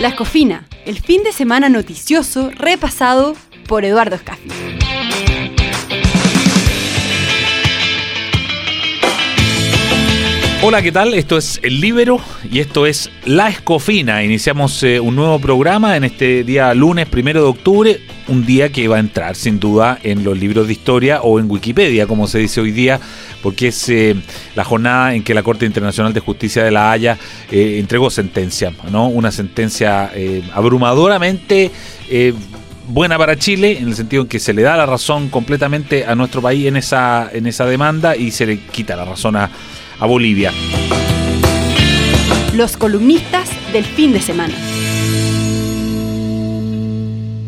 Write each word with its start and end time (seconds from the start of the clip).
La 0.00 0.08
Escofina, 0.08 0.66
el 0.84 1.00
fin 1.00 1.22
de 1.22 1.32
semana 1.32 1.70
noticioso 1.70 2.50
repasado 2.50 3.34
por 3.66 3.86
Eduardo 3.86 4.16
Escafi. 4.16 4.85
Hola, 10.68 10.82
¿qué 10.82 10.90
tal? 10.90 11.14
Esto 11.14 11.38
es 11.38 11.60
El 11.62 11.80
Libero 11.80 12.18
y 12.50 12.58
esto 12.58 12.86
es 12.86 13.08
La 13.24 13.48
Escofina. 13.48 14.24
Iniciamos 14.24 14.82
eh, 14.82 14.98
un 14.98 15.14
nuevo 15.14 15.38
programa 15.38 15.96
en 15.96 16.02
este 16.02 16.42
día 16.42 16.74
lunes 16.74 17.06
primero 17.06 17.40
de 17.40 17.46
octubre, 17.46 18.00
un 18.26 18.44
día 18.44 18.72
que 18.72 18.88
va 18.88 18.96
a 18.96 18.98
entrar 18.98 19.36
sin 19.36 19.60
duda 19.60 20.00
en 20.02 20.24
los 20.24 20.36
libros 20.36 20.66
de 20.66 20.72
historia 20.72 21.22
o 21.22 21.38
en 21.38 21.48
Wikipedia, 21.48 22.08
como 22.08 22.26
se 22.26 22.40
dice 22.40 22.60
hoy 22.60 22.72
día, 22.72 22.98
porque 23.44 23.68
es 23.68 23.88
eh, 23.90 24.16
la 24.56 24.64
jornada 24.64 25.14
en 25.14 25.22
que 25.22 25.34
la 25.34 25.44
Corte 25.44 25.66
Internacional 25.66 26.12
de 26.12 26.18
Justicia 26.18 26.64
de 26.64 26.72
La 26.72 26.90
Haya 26.90 27.16
eh, 27.48 27.76
entregó 27.78 28.10
sentencia, 28.10 28.72
¿no? 28.90 29.06
Una 29.06 29.30
sentencia 29.30 30.10
abrumadoramente 30.52 31.70
buena 32.88 33.16
para 33.18 33.36
Chile, 33.36 33.78
en 33.78 33.86
el 33.86 33.94
sentido 33.94 34.22
en 34.22 34.28
que 34.28 34.40
se 34.40 34.52
le 34.52 34.62
da 34.62 34.76
la 34.76 34.86
razón 34.86 35.28
completamente 35.28 36.06
a 36.06 36.16
nuestro 36.16 36.42
país 36.42 36.66
en 36.66 36.76
esa, 36.76 37.30
en 37.32 37.46
esa 37.46 37.66
demanda 37.66 38.16
y 38.16 38.32
se 38.32 38.46
le 38.46 38.58
quita 38.58 38.96
la 38.96 39.04
razón 39.04 39.36
a 39.36 39.48
a 39.98 40.06
Bolivia. 40.06 40.52
Los 42.54 42.76
columnistas 42.76 43.50
del 43.72 43.84
fin 43.84 44.12
de 44.12 44.20
semana. 44.20 44.54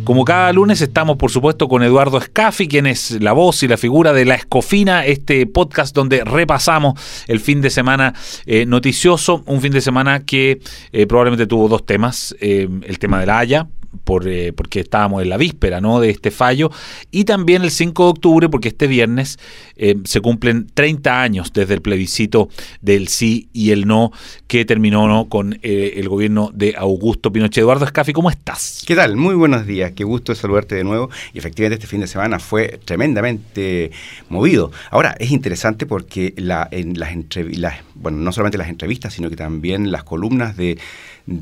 Como 0.09 0.25
cada 0.25 0.51
lunes 0.55 0.81
estamos 0.81 1.19
por 1.19 1.31
supuesto 1.31 1.69
con 1.69 1.83
Eduardo 1.83 2.17
Escafi, 2.17 2.67
quien 2.67 2.87
es 2.87 3.21
la 3.21 3.35
voz 3.35 3.63
y 3.63 3.69
la 3.69 3.77
figura 3.77 4.15
de 4.15 4.25
La 4.25 4.37
Escofina, 4.37 5.05
este 5.05 5.47
podcast 5.47 5.95
donde 5.95 6.25
repasamos 6.25 6.99
el 7.27 7.41
fin 7.41 7.61
de 7.61 7.69
semana 7.69 8.15
eh, 8.47 8.65
noticioso, 8.65 9.43
un 9.45 9.61
fin 9.61 9.71
de 9.71 9.83
semana 9.83 10.25
que 10.25 10.61
eh, 10.93 11.07
probablemente 11.07 11.47
tuvo 11.47 11.69
dos 11.69 11.85
temas, 11.85 12.35
eh, 12.41 12.67
el 12.85 12.99
tema 12.99 13.21
de 13.21 13.27
la 13.27 13.39
Haya, 13.39 13.69
por, 14.05 14.29
eh, 14.29 14.53
porque 14.53 14.81
estábamos 14.81 15.23
en 15.23 15.29
la 15.29 15.37
víspera 15.37 15.81
¿no? 15.81 16.01
de 16.01 16.11
este 16.11 16.31
fallo, 16.31 16.71
y 17.11 17.25
también 17.25 17.63
el 17.63 17.71
5 17.71 18.05
de 18.05 18.11
octubre, 18.11 18.49
porque 18.49 18.69
este 18.69 18.87
viernes 18.87 19.39
eh, 19.77 19.97
se 20.05 20.21
cumplen 20.21 20.67
30 20.73 21.23
años 21.23 21.53
desde 21.53 21.75
el 21.75 21.83
plebiscito 21.83 22.49
del 22.81 23.09
sí 23.09 23.49
y 23.53 23.71
el 23.71 23.87
no 23.87 24.13
que 24.47 24.65
terminó 24.65 25.09
¿no? 25.09 25.29
con 25.29 25.59
eh, 25.63 25.95
el 25.97 26.09
gobierno 26.09 26.51
de 26.55 26.75
Augusto 26.77 27.33
Pinochet. 27.33 27.63
Eduardo 27.63 27.85
Escafi, 27.85 28.13
¿cómo 28.13 28.31
estás? 28.31 28.85
¿Qué 28.87 28.95
tal? 28.95 29.17
Muy 29.17 29.35
buenos 29.35 29.67
días, 29.67 29.93
qué 29.93 30.05
gusto 30.05 30.35
saludarte 30.35 30.75
de 30.75 30.85
nuevo. 30.85 31.11
Y 31.33 31.39
efectivamente 31.39 31.75
este 31.75 31.87
fin 31.87 32.01
de 32.01 32.07
semana 32.07 32.39
fue 32.39 32.81
tremendamente 32.85 33.91
movido. 34.29 34.71
Ahora, 34.91 35.15
es 35.19 35.31
interesante 35.31 35.87
porque 35.87 36.35
la, 36.37 36.69
en 36.71 36.99
las, 36.99 37.11
las 37.37 37.75
bueno, 37.95 38.19
no 38.19 38.33
solamente 38.33 38.59
las 38.59 38.69
entrevistas, 38.69 39.15
sino 39.15 39.29
que 39.29 39.37
también 39.37 39.91
las 39.91 40.05
columnas 40.05 40.57
de 40.57 40.79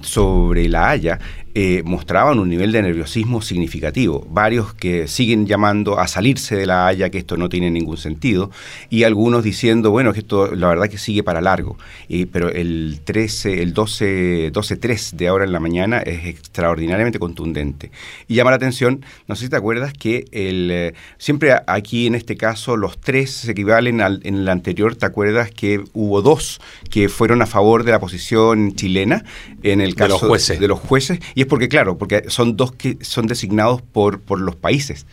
sobre 0.02 0.68
la 0.68 0.90
Haya 0.90 1.18
eh, 1.58 1.82
mostraban 1.86 2.38
un 2.38 2.50
nivel 2.50 2.70
de 2.70 2.82
nerviosismo 2.82 3.40
significativo. 3.40 4.26
Varios 4.30 4.74
que 4.74 5.08
siguen 5.08 5.46
llamando 5.46 5.98
a 5.98 6.06
salirse 6.06 6.54
de 6.54 6.66
la 6.66 6.86
Haya, 6.86 7.08
que 7.08 7.16
esto 7.16 7.38
no 7.38 7.48
tiene 7.48 7.70
ningún 7.70 7.96
sentido, 7.96 8.50
y 8.90 9.04
algunos 9.04 9.42
diciendo, 9.42 9.90
bueno, 9.90 10.12
que 10.12 10.18
esto 10.18 10.54
la 10.54 10.68
verdad 10.68 10.88
que 10.88 10.98
sigue 10.98 11.22
para 11.22 11.40
largo. 11.40 11.78
pero 12.30 12.50
el 12.50 13.00
13, 13.04 13.62
el 13.62 13.72
12, 13.72 14.52
12-3 14.52 15.12
de 15.12 15.28
ahora 15.28 15.44
en 15.44 15.52
la 15.52 15.60
mañana 15.60 16.00
es 16.00 16.26
extraordinariamente 16.26 17.18
contundente. 17.18 17.90
Y 18.28 18.34
llama 18.34 18.50
la 18.50 18.56
atención, 18.56 19.02
no 19.26 19.34
sé 19.34 19.44
si 19.44 19.48
te 19.48 19.56
acuerdas 19.56 19.94
que 19.94 20.26
el, 20.32 20.70
eh, 20.70 20.94
siempre 21.16 21.54
aquí 21.66 22.06
en 22.06 22.16
este 22.16 22.36
caso 22.36 22.76
los 22.76 22.98
tres 22.98 23.30
se 23.30 23.52
equivalen 23.52 24.02
al, 24.02 24.20
en 24.24 24.34
el 24.34 24.48
anterior, 24.50 24.94
¿te 24.94 25.06
acuerdas 25.06 25.50
que 25.50 25.82
hubo 25.94 26.20
dos 26.20 26.60
que 26.90 27.08
fueron 27.08 27.40
a 27.40 27.46
favor 27.46 27.84
de 27.84 27.92
la 27.92 27.98
posición 27.98 28.74
chilena? 28.74 29.24
en 29.75 29.75
el 29.80 29.94
caso 29.94 30.14
de 30.14 30.20
los 30.20 30.20
jueces. 30.20 30.60
De 30.60 30.68
los 30.68 30.80
jueces 30.80 31.18
y 31.34 31.42
es 31.42 31.46
porque, 31.46 31.68
claro, 31.68 31.98
porque 31.98 32.24
son 32.28 32.56
dos 32.56 32.72
que 32.72 32.98
son 33.00 33.26
designados 33.26 33.82
por, 33.82 34.20
por 34.20 34.40
los 34.40 34.56
países. 34.56 35.06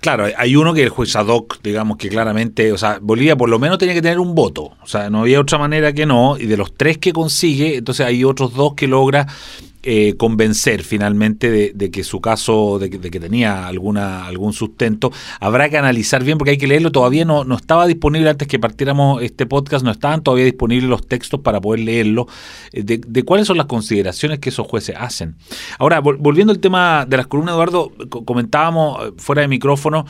Claro, 0.00 0.26
hay 0.36 0.56
uno 0.56 0.74
que 0.74 0.82
el 0.82 0.88
juez 0.88 1.14
ad 1.16 1.26
hoc, 1.26 1.58
digamos 1.62 1.96
que 1.96 2.08
claramente, 2.08 2.72
o 2.72 2.78
sea, 2.78 2.98
Bolivia 3.00 3.36
por 3.36 3.48
lo 3.48 3.58
menos 3.58 3.78
tenía 3.78 3.94
que 3.94 4.02
tener 4.02 4.18
un 4.18 4.34
voto, 4.34 4.72
o 4.82 4.86
sea, 4.86 5.10
no 5.10 5.20
había 5.20 5.40
otra 5.40 5.58
manera 5.58 5.92
que 5.92 6.06
no, 6.06 6.36
y 6.38 6.46
de 6.46 6.56
los 6.56 6.74
tres 6.74 6.98
que 6.98 7.12
consigue, 7.12 7.76
entonces 7.76 8.06
hay 8.06 8.24
otros 8.24 8.54
dos 8.54 8.74
que 8.74 8.86
logra 8.86 9.26
eh, 9.86 10.16
convencer 10.16 10.82
finalmente 10.82 11.72
de, 11.74 11.90
que 11.90 12.04
su 12.04 12.22
caso, 12.22 12.78
de 12.78 12.88
que, 12.88 13.20
tenía 13.20 13.66
alguna, 13.66 14.26
algún 14.26 14.54
sustento. 14.54 15.12
Habrá 15.40 15.68
que 15.68 15.76
analizar 15.76 16.24
bien 16.24 16.38
porque 16.38 16.52
hay 16.52 16.56
que 16.56 16.66
leerlo. 16.66 16.90
Todavía 16.90 17.26
no, 17.26 17.44
no 17.44 17.54
estaba 17.54 17.86
disponible 17.86 18.30
antes 18.30 18.48
que 18.48 18.58
partiéramos 18.58 19.22
este 19.22 19.44
podcast, 19.44 19.84
no 19.84 19.90
estaban 19.90 20.22
todavía 20.22 20.46
disponibles 20.46 20.88
los 20.88 21.06
textos 21.06 21.40
para 21.40 21.60
poder 21.60 21.80
leerlo, 21.80 22.26
eh, 22.72 22.82
de, 22.82 23.22
cuáles 23.24 23.46
son 23.46 23.58
las 23.58 23.66
consideraciones 23.66 24.38
que 24.38 24.48
esos 24.48 24.66
jueces 24.66 24.96
hacen. 24.98 25.36
Ahora, 25.78 26.00
volviendo 26.00 26.52
al 26.52 26.60
tema 26.60 27.04
de 27.06 27.18
las 27.18 27.26
columnas, 27.26 27.52
Eduardo, 27.52 27.92
comentábamos 28.24 29.06
eh, 29.06 29.12
fuera 29.18 29.42
de 29.42 29.48
micrófono 29.48 30.06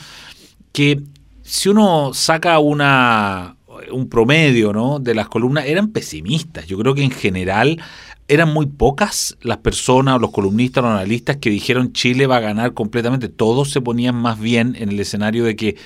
que 0.70 1.00
si 1.42 1.68
uno 1.68 2.14
saca 2.14 2.60
una 2.60 3.56
un 3.90 4.08
promedio 4.08 4.72
¿no? 4.72 4.98
de 4.98 5.14
las 5.14 5.28
columnas 5.28 5.66
eran 5.66 5.88
pesimistas. 5.88 6.66
Yo 6.66 6.78
creo 6.78 6.94
que 6.94 7.02
en 7.02 7.10
general 7.10 7.80
eran 8.28 8.52
muy 8.52 8.66
pocas 8.66 9.36
las 9.42 9.58
personas 9.58 10.20
los 10.20 10.30
columnistas 10.30 10.82
o 10.84 10.86
analistas 10.86 11.36
que 11.36 11.50
dijeron 11.50 11.92
Chile 11.92 12.26
va 12.26 12.38
a 12.38 12.40
ganar 12.40 12.72
completamente. 12.74 13.28
Todos 13.28 13.70
se 13.70 13.80
ponían 13.80 14.14
más 14.14 14.40
bien 14.40 14.76
en 14.78 14.90
el 14.90 15.00
escenario 15.00 15.44
de 15.44 15.56
que 15.56 15.76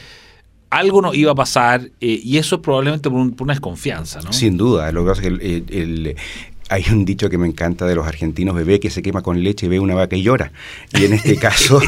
algo 0.71 1.01
no 1.01 1.15
iba 1.15 1.33
a 1.33 1.35
pasar 1.35 1.91
eh, 2.01 2.21
y 2.23 2.37
eso 2.39 2.57
es 2.57 2.63
probablemente 2.63 3.11
por, 3.11 3.21
una 3.21 3.53
desconfianza. 3.53 4.21
¿no? 4.21 4.33
Sin 4.33 4.57
duda, 4.57 4.93
lo 4.93 5.05
que 5.05 5.09
pasa 5.09 5.23
es 5.23 5.29
que 5.29 5.65
el, 5.69 6.17
hay 6.69 6.85
un 6.91 7.05
dicho 7.05 7.31
que 7.31 7.39
me 7.39 7.47
encanta 7.47 7.87
de 7.87 7.95
los 7.95 8.07
argentinos, 8.07 8.55
bebé 8.55 8.79
que 8.79 8.91
se 8.91 9.03
quema 9.03 9.23
con 9.23 9.43
leche 9.43 9.67
y 9.67 9.69
ve 9.69 9.81
una 9.81 9.95
vaca 9.95 10.17
y 10.17 10.23
llora. 10.23 10.53
Y 10.93 11.07
en 11.07 11.15
este 11.15 11.37
caso, 11.41 11.81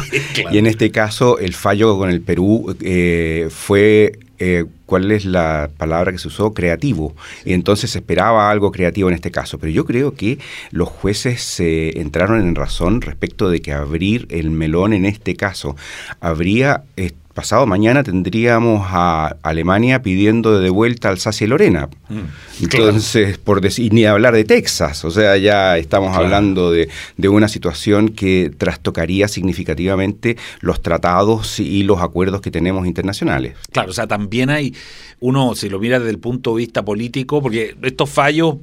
y 0.50 0.58
en 0.58 0.66
este 0.66 0.90
caso 0.90 1.38
el 1.38 1.54
fallo 1.54 1.96
con 1.98 2.10
el 2.10 2.22
Perú 2.22 2.74
eh, 2.80 3.48
fue 3.50 4.18
eh, 4.42 4.64
cuál 4.86 5.12
es 5.12 5.26
la 5.26 5.68
palabra 5.76 6.12
que 6.12 6.18
se 6.18 6.28
usó, 6.28 6.54
creativo. 6.54 7.14
Y 7.44 7.52
entonces 7.52 7.90
se 7.90 7.98
esperaba 7.98 8.50
algo 8.50 8.72
creativo 8.72 9.08
en 9.10 9.14
este 9.14 9.30
caso. 9.30 9.58
Pero 9.58 9.70
yo 9.70 9.84
creo 9.84 10.14
que 10.14 10.38
los 10.70 10.88
jueces 10.88 11.42
se 11.42 12.00
entraron 12.00 12.40
en 12.40 12.54
razón 12.54 13.02
respecto 13.02 13.50
de 13.50 13.60
que 13.60 13.72
abrir 13.72 14.26
el 14.30 14.50
melón 14.50 14.94
en 14.94 15.04
este 15.04 15.36
caso 15.36 15.76
habría 16.20 16.84
pasado 17.40 17.64
mañana 17.64 18.02
tendríamos 18.02 18.86
a 18.90 19.34
Alemania 19.42 20.02
pidiendo 20.02 20.60
de 20.60 20.68
vuelta 20.68 21.08
Alsacia 21.08 21.46
y 21.46 21.48
Lorena. 21.48 21.88
Mm, 22.10 22.64
Entonces, 22.64 23.38
por 23.38 23.62
decir, 23.62 23.94
ni 23.94 24.04
hablar 24.04 24.34
de 24.34 24.44
Texas, 24.44 25.06
o 25.06 25.10
sea, 25.10 25.38
ya 25.38 25.78
estamos 25.78 26.14
hablando 26.14 26.70
de, 26.70 26.90
de, 27.16 27.28
una 27.30 27.48
situación 27.48 28.10
que 28.10 28.52
trastocaría 28.58 29.26
significativamente 29.26 30.36
los 30.60 30.82
tratados 30.82 31.60
y 31.60 31.82
los 31.82 32.02
acuerdos 32.02 32.42
que 32.42 32.50
tenemos 32.50 32.86
internacionales. 32.86 33.54
Claro, 33.72 33.88
o 33.88 33.94
sea, 33.94 34.06
también 34.06 34.50
hay, 34.50 34.74
uno, 35.20 35.54
si 35.54 35.70
lo 35.70 35.78
mira 35.78 35.98
desde 35.98 36.10
el 36.10 36.18
punto 36.18 36.50
de 36.50 36.58
vista 36.58 36.84
político, 36.84 37.40
porque 37.40 37.74
estos 37.80 38.10
fallos 38.10 38.56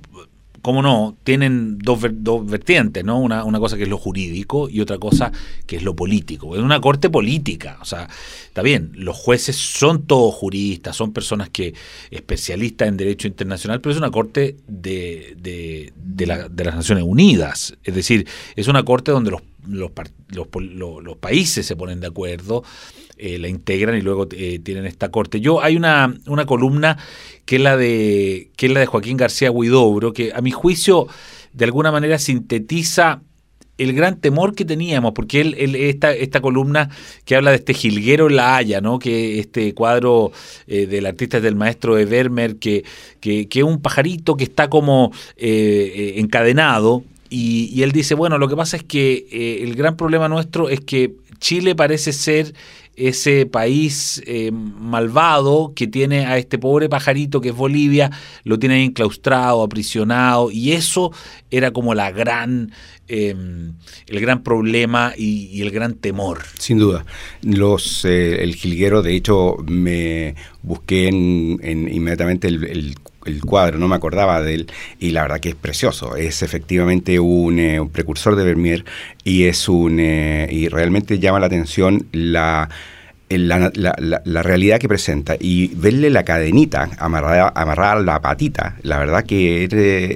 cómo 0.61 0.81
no, 0.81 1.17
tienen 1.23 1.77
dos, 1.79 1.99
dos 2.11 2.45
vertientes, 2.45 3.03
¿no? 3.03 3.19
Una, 3.19 3.43
una, 3.43 3.59
cosa 3.59 3.77
que 3.77 3.83
es 3.83 3.89
lo 3.89 3.97
jurídico 3.97 4.69
y 4.69 4.81
otra 4.81 4.97
cosa 4.97 5.31
que 5.65 5.77
es 5.77 5.83
lo 5.83 5.95
político. 5.95 6.55
Es 6.55 6.61
una 6.61 6.79
corte 6.81 7.09
política, 7.09 7.77
o 7.81 7.85
sea, 7.85 8.07
está 8.47 8.61
bien, 8.61 8.91
los 8.95 9.15
jueces 9.15 9.55
son 9.55 10.03
todos 10.03 10.33
juristas, 10.35 10.95
son 10.95 11.13
personas 11.13 11.49
que 11.49 11.73
especialistas 12.11 12.87
en 12.87 12.97
derecho 12.97 13.27
internacional, 13.27 13.81
pero 13.81 13.91
es 13.91 13.97
una 13.97 14.11
corte 14.11 14.57
de, 14.67 15.35
de, 15.39 15.93
de, 15.95 16.25
la, 16.25 16.49
de 16.49 16.65
las 16.65 16.75
Naciones 16.75 17.03
Unidas, 17.05 17.75
es 17.83 17.95
decir, 17.95 18.27
es 18.55 18.67
una 18.67 18.83
corte 18.83 19.11
donde 19.11 19.31
los, 19.31 19.41
los, 19.67 19.91
los, 20.29 20.47
los 21.03 21.17
países 21.17 21.65
se 21.65 21.75
ponen 21.75 21.99
de 21.99 22.07
acuerdo 22.07 22.63
eh, 23.19 23.39
la 23.39 23.47
integran 23.47 23.97
y 23.97 24.01
luego 24.01 24.27
eh, 24.29 24.59
tienen 24.59 24.85
esta 24.85 25.09
corte. 25.09 25.41
Yo 25.41 25.63
hay 25.63 25.75
una, 25.75 26.13
una 26.27 26.45
columna 26.45 26.99
que 27.45 27.55
es 27.55 27.61
la 27.63 27.75
de 27.75 28.51
que 28.55 28.67
es 28.67 28.71
la 28.71 28.79
de 28.79 28.85
Joaquín 28.85 29.17
García 29.17 29.49
Huidobro, 29.49 30.13
que 30.13 30.33
a 30.35 30.41
mi 30.41 30.51
juicio 30.51 31.07
de 31.51 31.65
alguna 31.65 31.91
manera 31.91 32.19
sintetiza 32.19 33.21
el 33.79 33.93
gran 33.93 34.19
temor 34.19 34.53
que 34.53 34.65
teníamos, 34.65 35.13
porque 35.13 35.41
él, 35.41 35.75
esta, 35.75 36.13
esta 36.13 36.41
columna 36.41 36.89
que 37.25 37.35
habla 37.35 37.51
de 37.51 37.57
este 37.57 37.73
jilguero 37.73 38.27
en 38.27 38.35
La 38.35 38.55
Haya, 38.55 38.81
¿no? 38.81 38.99
que 38.99 39.39
este 39.39 39.73
cuadro 39.73 40.31
eh, 40.67 40.85
del 40.85 41.07
artista 41.07 41.37
es 41.37 41.43
del 41.43 41.55
maestro 41.55 41.95
de 41.95 42.05
Vermeer, 42.05 42.57
que, 42.57 42.83
que, 43.19 43.47
es 43.51 43.63
un 43.63 43.81
pajarito 43.81 44.35
que 44.35 44.43
está 44.43 44.69
como 44.69 45.11
encadenado, 45.37 47.03
y, 47.29 47.69
y, 47.73 47.83
él 47.83 47.91
dice, 47.91 48.15
bueno, 48.15 48.37
lo 48.37 48.47
que 48.47 48.55
pasa 48.55 48.77
es 48.77 48.83
que 48.83 49.61
el 49.63 49.75
gran 49.75 49.97
problema 49.97 50.27
nuestro 50.27 50.69
es 50.69 50.81
que 50.81 51.15
Chile 51.39 51.75
parece 51.75 52.13
ser 52.13 52.53
ese 52.97 53.45
país 53.45 54.23
eh, 54.25 54.51
malvado 54.51 55.73
que 55.75 55.85
tiene 55.85 56.25
a 56.25 56.39
este 56.39 56.57
pobre 56.57 56.89
pajarito 56.89 57.39
que 57.39 57.49
es 57.49 57.55
Bolivia, 57.55 58.09
lo 58.43 58.57
tiene 58.57 58.83
enclaustrado, 58.83 59.61
aprisionado, 59.61 60.49
y 60.49 60.71
eso 60.71 61.11
era 61.51 61.71
como 61.71 61.93
la 61.93 62.11
gran, 62.11 62.71
em, 63.07 63.73
el 64.07 64.19
gran 64.19 64.41
problema 64.41 65.13
y, 65.15 65.61
el 65.61 65.69
gran 65.69 65.93
temor. 65.93 66.41
Sin 66.57 66.79
duda. 66.79 67.05
Los, 67.43 68.03
eh, 68.03 68.43
el 68.43 68.55
jilguero, 68.55 69.03
de 69.03 69.15
hecho, 69.15 69.57
me 69.67 70.33
busqué 70.63 71.07
en, 71.07 71.59
inmediatamente 71.63 72.47
el 72.47 72.63
el 72.65 72.95
cuadro, 73.41 73.77
no 73.77 73.87
me 73.87 73.95
acordaba 73.95 74.41
de 74.41 74.53
él, 74.53 74.71
y 74.99 75.11
la 75.11 75.23
verdad 75.23 75.39
que 75.39 75.49
es 75.49 75.55
precioso. 75.55 76.15
Es 76.15 76.41
efectivamente 76.41 77.19
un, 77.19 77.59
eh, 77.59 77.87
precursor 77.91 78.35
de 78.35 78.43
Vermeer 78.43 78.85
y 79.23 79.45
es 79.45 79.69
un 79.69 79.99
eh, 79.99 80.47
y 80.51 80.67
realmente 80.67 81.19
llama 81.19 81.39
la 81.39 81.47
atención 81.47 82.07
la 82.11 82.69
la, 83.29 83.71
la, 83.75 84.21
la, 84.23 84.43
realidad 84.43 84.79
que 84.79 84.87
presenta 84.87 85.35
y 85.39 85.67
verle 85.75 86.09
la 86.09 86.23
cadenita 86.23 86.89
amarrada, 86.97 87.51
amarrada 87.55 87.93
a 87.93 87.99
la 87.99 88.21
patita, 88.21 88.77
la 88.83 88.99
verdad 88.99 89.25
que 89.25 89.65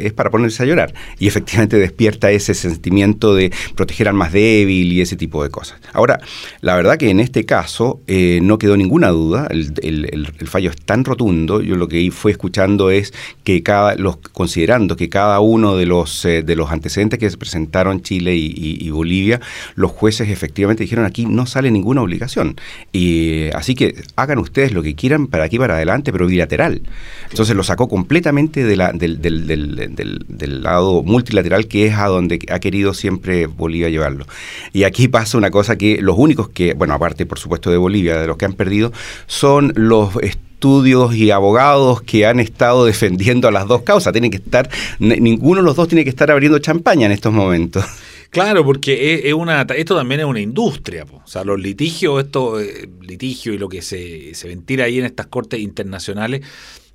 es, 0.06 0.13
para 0.13 0.30
ponerse 0.30 0.63
a 0.63 0.66
llorar. 0.66 0.94
Y 1.19 1.28
efectivamente 1.28 1.78
despierta 1.78 2.31
ese 2.31 2.54
sentimiento 2.54 3.36
de 3.36 3.52
proteger 3.75 4.08
al 4.08 4.13
más 4.13 4.31
débil 4.31 4.94
y 4.94 5.02
ese 5.02 5.18
tipo 5.18 5.44
de 5.44 5.50
cosas. 5.50 5.80
Ahora, 5.94 6.19
la 6.62 6.75
verdad 6.75 6.98
que 6.98 7.10
en 7.10 7.19
este 7.19 7.46
caso 7.46 8.02
eh, 8.08 8.40
no 8.42 8.58
quedó 8.58 8.78
ninguna 8.78 9.10
duda, 9.10 9.48
el, 9.50 10.28
fallo 10.46 10.69
es 10.69 10.78
tan 10.78 11.04
rotundo, 11.04 11.62
yo 11.62 11.75
lo 11.75 11.88
que 11.88 12.12
fue 12.12 12.31
escuchando 12.31 12.92
es 12.92 13.13
que 13.44 13.63
cada, 13.63 13.96
los, 13.96 14.18
considerando 14.18 14.96
que 14.96 15.10
cada 15.10 15.40
uno 15.40 15.75
de 15.75 15.86
los, 15.86 16.24
eh, 16.25 16.44
de 16.44 16.56
los 16.56 16.72
antecedentes 16.72 17.19
que 17.19 17.30
se 17.30 17.38
presentaron 17.38 18.02
Chile 18.02 18.36
y, 18.36 18.90
Bolivia, 18.92 19.40
los 19.75 19.92
jueces 19.92 20.30
efectivamente 20.30 20.84
dijeron 20.84 21.06
aquí 21.06 21.25
no 21.25 21.46
sale 21.46 21.72
ninguna 21.72 22.02
obligación. 22.02 22.56
Así 23.53 23.75
que 23.75 23.95
hagan 24.15 24.39
ustedes 24.39 24.74
lo 24.74 24.83
que 24.83 24.95
quieran 24.95 25.27
para 25.27 25.45
aquí 25.45 25.57
para 25.57 25.75
adelante, 25.75 26.12
pero 26.12 26.27
bilateral. 26.27 26.81
Entonces 27.30 27.56
lo 27.56 27.63
sacó 27.63 27.88
completamente 27.88 28.63
de 28.63 28.75
la, 28.75 28.92
del, 28.92 29.21
del, 29.21 29.48
del, 29.48 30.25
del, 30.27 30.63
lado 30.63 31.03
multilateral 31.03 31.68
que 31.68 31.86
es 31.88 31.95
a 31.95 32.07
donde 32.07 32.39
ha 32.50 32.59
querido 32.59 32.94
siempre 32.94 33.48
Bolivia 33.48 33.89
llevarlo. 33.89 34.25
Y 34.74 34.83
aquí 34.83 35.07
pasa 35.07 35.38
una 35.38 35.51
cosa 35.51 35.77
que 35.77 36.01
los 36.01 36.18
únicos 36.18 36.50
que, 36.50 36.74
bueno, 36.74 36.94
aparte 36.94 37.25
por 37.25 37.39
supuesto 37.39 37.71
de 37.71 37.77
Bolivia, 37.77 38.19
de 38.19 38.27
los 38.27 38.38
que 38.38 38.45
han 38.45 38.53
perdido, 38.53 38.92
son 39.27 39.74
los 39.75 40.15
estudios 40.21 41.15
y 41.15 41.31
abogados 41.31 42.01
que 42.03 42.27
han 42.27 42.39
estado 42.39 42.86
defendiendo 42.86 43.48
a 43.48 43.51
las 43.51 43.68
dos 43.68 43.81
causas. 43.81 44.13
Tienen 44.13 44.30
que 44.30 44.38
estar, 44.38 44.69
ninguno 45.00 45.62
de 45.62 45.65
los 45.65 45.75
dos 45.75 45.88
tiene 45.88 46.03
que 46.03 46.12
estar 46.12 46.30
abriendo 46.30 46.59
champaña 46.59 47.07
en 47.07 47.12
estos 47.12 47.33
momentos. 47.33 47.83
Claro, 48.31 48.63
porque 48.63 49.28
es, 49.28 49.33
una, 49.33 49.63
esto 49.75 49.95
también 49.95 50.22
es 50.22 50.25
una 50.25 50.39
industria. 50.39 51.06
Po. 51.06 51.18
O 51.18 51.28
sea, 51.28 51.44
los 51.44 51.60
litigios, 51.60 52.24
esto, 52.24 52.62
eh, 52.62 52.89
litigio 53.01 53.54
y 53.54 53.57
lo 53.57 53.68
que 53.68 53.81
se, 53.81 54.33
se 54.33 54.48
ventila 54.48 54.86
ahí 54.86 55.00
en 55.00 55.06
estas 55.06 55.28
cortes 55.28 55.60
internacionales, 55.60 56.42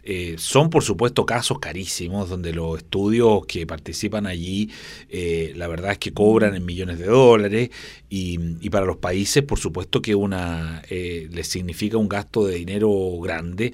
eh, 0.09 0.37
son 0.39 0.71
por 0.71 0.85
supuesto 0.85 1.27
casos 1.27 1.59
carísimos 1.59 2.29
donde 2.29 2.53
los 2.53 2.79
estudios 2.79 3.45
que 3.47 3.67
participan 3.67 4.29
allí 4.29 4.71
eh, 5.09 5.53
la 5.57 5.67
verdad 5.67 5.91
es 5.93 5.99
que 5.99 6.13
cobran 6.13 6.55
en 6.55 6.65
millones 6.65 7.01
de 7.01 7.07
dólares 7.07 7.71
y, 8.09 8.39
para 8.71 8.87
los 8.87 8.99
países 8.99 9.43
por 9.43 9.59
supuesto 9.59 10.01
que 10.01 10.15
una 10.15 10.81
eh, 10.89 11.29
les 11.33 11.49
significa 11.49 11.97
un 11.97 12.09
gasto 12.09 12.47
de 12.47 12.55
dinero 12.55 12.91
grande. 13.21 13.73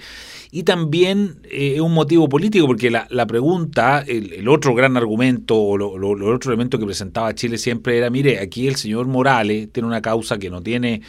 Y 0.51 0.63
también 0.63 1.41
es 1.51 1.81
un 1.81 1.93
motivo 1.93 2.29
político 2.29 2.67
porque 2.67 2.91
la, 2.91 3.07
la 3.11 3.27
pregunta 3.27 4.03
el, 4.07 4.49
otro 4.49 4.75
gran 4.75 4.97
argumento 4.97 5.61
o 5.61 5.77
lo, 5.77 5.99
lo, 5.99 6.15
el 6.15 6.35
otro 6.35 6.51
elemento 6.51 6.79
que 6.79 6.87
presentaba 6.87 7.35
Chile 7.35 7.59
siempre 7.59 7.99
era 7.99 8.09
mire 8.09 8.39
aquí 8.39 8.69
el 8.69 8.77
señor 8.77 9.07
Morales 9.07 9.71
tiene 9.71 9.87
una 9.87 10.01
causa 10.01 10.39
que 10.39 10.49
no 10.49 10.63
tiene 10.63 11.03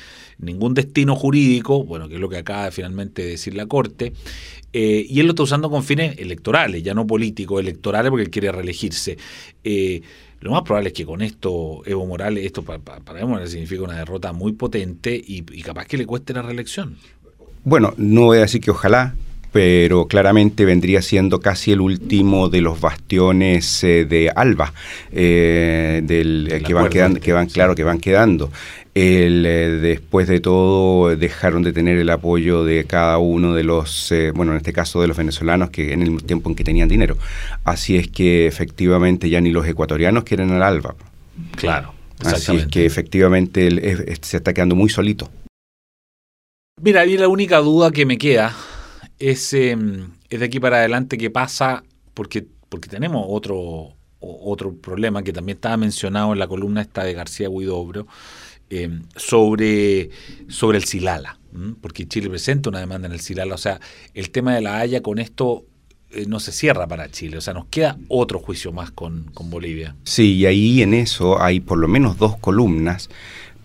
ningún 0.44 0.74
destino 0.74 1.16
jurídico, 1.16 1.84
bueno, 1.84 2.08
que 2.08 2.16
es 2.16 2.22
lo 2.22 2.30
que 2.30 2.38
acaba 2.38 2.66
de 2.66 2.72
finalmente 2.72 3.24
decir 3.24 3.54
la 3.56 3.66
Corte, 3.66 4.14
eh, 4.72 5.06
y 5.08 5.20
él 5.20 5.28
lo 5.28 5.32
está 5.32 5.44
usando 5.44 5.70
con 5.70 5.84
fines 5.84 6.18
electorales, 6.18 6.84
ya 6.84 6.94
no 6.94 7.06
políticos, 7.06 7.60
electorales, 7.60 8.10
porque 8.10 8.24
él 8.24 8.30
quiere 8.30 8.52
reelegirse. 8.52 9.18
Eh, 9.64 10.02
lo 10.42 10.52
más 10.52 10.64
probable 10.64 10.90
es 10.90 10.94
que 10.94 11.06
con 11.06 11.22
esto 11.22 11.84
Evo 11.86 12.06
Morales, 12.06 12.46
esto 12.46 12.64
para, 12.64 12.80
para 12.80 13.20
Evo 13.20 13.30
Morales 13.30 13.52
significa 13.52 13.84
una 13.84 13.98
derrota 13.98 14.34
muy 14.34 14.54
potente 14.54 15.16
y, 15.16 15.46
y 15.52 15.62
capaz 15.62 15.86
que 15.86 15.98
le 15.98 16.06
cueste 16.06 16.34
la 16.34 16.42
reelección. 16.42 16.98
Bueno, 17.64 17.94
no 17.98 18.26
voy 18.26 18.40
a 18.40 18.42
decir 18.42 18.60
que 18.60 18.72
ojalá, 18.72 19.16
pero 19.54 20.08
claramente 20.08 20.66
vendría 20.66 21.02
siendo 21.04 21.40
casi 21.40 21.72
el 21.72 21.80
último 21.80 22.50
de 22.50 22.60
los 22.60 22.82
bastiones 22.82 23.84
eh, 23.84 24.04
de 24.04 24.32
Alba, 24.36 24.74
eh, 25.12 26.02
del, 26.04 26.50
eh, 26.52 26.64
que, 26.64 26.74
van 26.74 26.90
quedando, 26.90 27.20
que 27.22 27.32
van, 27.32 27.46
claro, 27.46 27.76
que 27.76 27.84
van 27.84 28.00
quedando. 28.00 28.52
El, 28.96 29.46
eh, 29.46 29.70
después 29.70 30.28
de 30.28 30.40
todo 30.40 31.16
dejaron 31.16 31.62
de 31.62 31.72
tener 31.72 31.98
el 31.98 32.10
apoyo 32.10 32.64
de 32.64 32.86
cada 32.86 33.20
uno 33.20 33.54
de 33.54 33.64
los, 33.64 34.12
eh, 34.12 34.32
bueno, 34.32 34.54
en 34.54 34.58
este 34.58 34.74
caso 34.74 35.02
de 35.02 35.08
los 35.08 35.18
venezolanos, 35.18 35.70
que 35.70 35.94
en 35.94 36.02
el 36.02 36.24
tiempo 36.24 36.50
en 36.50 36.56
que 36.56 36.64
tenían 36.64 36.90
dinero. 36.90 37.16
Así 37.64 37.96
es 37.96 38.08
que 38.08 38.48
efectivamente 38.48 39.30
ya 39.30 39.40
ni 39.40 39.52
los 39.52 39.68
ecuatorianos 39.68 40.24
quieren 40.24 40.52
al 40.52 40.64
ALBA. 40.64 40.96
Claro. 41.56 41.94
Así 42.26 42.56
es 42.56 42.68
que 42.68 42.86
efectivamente 42.86 43.68
el, 43.68 43.80
es, 43.80 44.18
se 44.22 44.38
está 44.38 44.52
quedando 44.54 44.76
muy 44.76 44.90
solito. 44.90 45.30
Mira, 46.82 47.06
mí 47.06 47.18
la 47.18 47.28
única 47.28 47.60
duda 47.60 47.92
que 47.92 48.06
me 48.06 48.18
queda 48.18 48.56
es, 49.30 49.54
eh, 49.54 49.78
es 50.30 50.40
de 50.40 50.46
aquí 50.46 50.60
para 50.60 50.78
adelante 50.78 51.18
qué 51.18 51.30
pasa, 51.30 51.84
porque, 52.14 52.46
porque 52.70 52.90
tenemos 52.90 53.26
otro, 53.28 53.96
otro 54.20 54.76
problema 54.76 55.24
que 55.24 55.32
también 55.32 55.58
estaba 55.58 55.78
mencionado 55.78 56.34
en 56.34 56.40
la 56.40 56.48
columna 56.48 56.82
esta 56.82 57.04
de 57.04 57.14
García 57.14 57.48
Guidobro, 57.50 58.06
eh, 58.70 58.90
sobre, 59.16 60.10
sobre 60.50 60.78
el 60.78 60.84
Silala, 60.84 61.40
porque 61.82 62.08
Chile 62.08 62.30
presenta 62.30 62.70
una 62.70 62.80
demanda 62.80 63.08
en 63.08 63.14
el 63.14 63.22
Silala, 63.22 63.56
o 63.56 63.58
sea, 63.58 63.80
el 64.14 64.30
tema 64.30 64.56
de 64.56 64.62
la 64.62 64.80
Haya 64.80 65.02
con 65.02 65.20
esto 65.20 65.66
eh, 66.12 66.26
no 66.28 66.40
se 66.40 66.52
cierra 66.52 66.88
para 66.88 67.10
Chile, 67.10 67.38
o 67.38 67.42
sea, 67.42 67.54
nos 67.54 67.66
queda 67.68 67.98
otro 68.10 68.40
juicio 68.40 68.74
más 68.74 68.92
con, 68.92 69.32
con 69.34 69.50
Bolivia. 69.50 69.96
Sí, 70.04 70.36
y 70.36 70.46
ahí 70.48 70.82
en 70.82 70.94
eso 70.94 71.42
hay 71.42 71.60
por 71.60 71.78
lo 71.78 71.88
menos 71.88 72.18
dos 72.18 72.38
columnas 72.38 73.10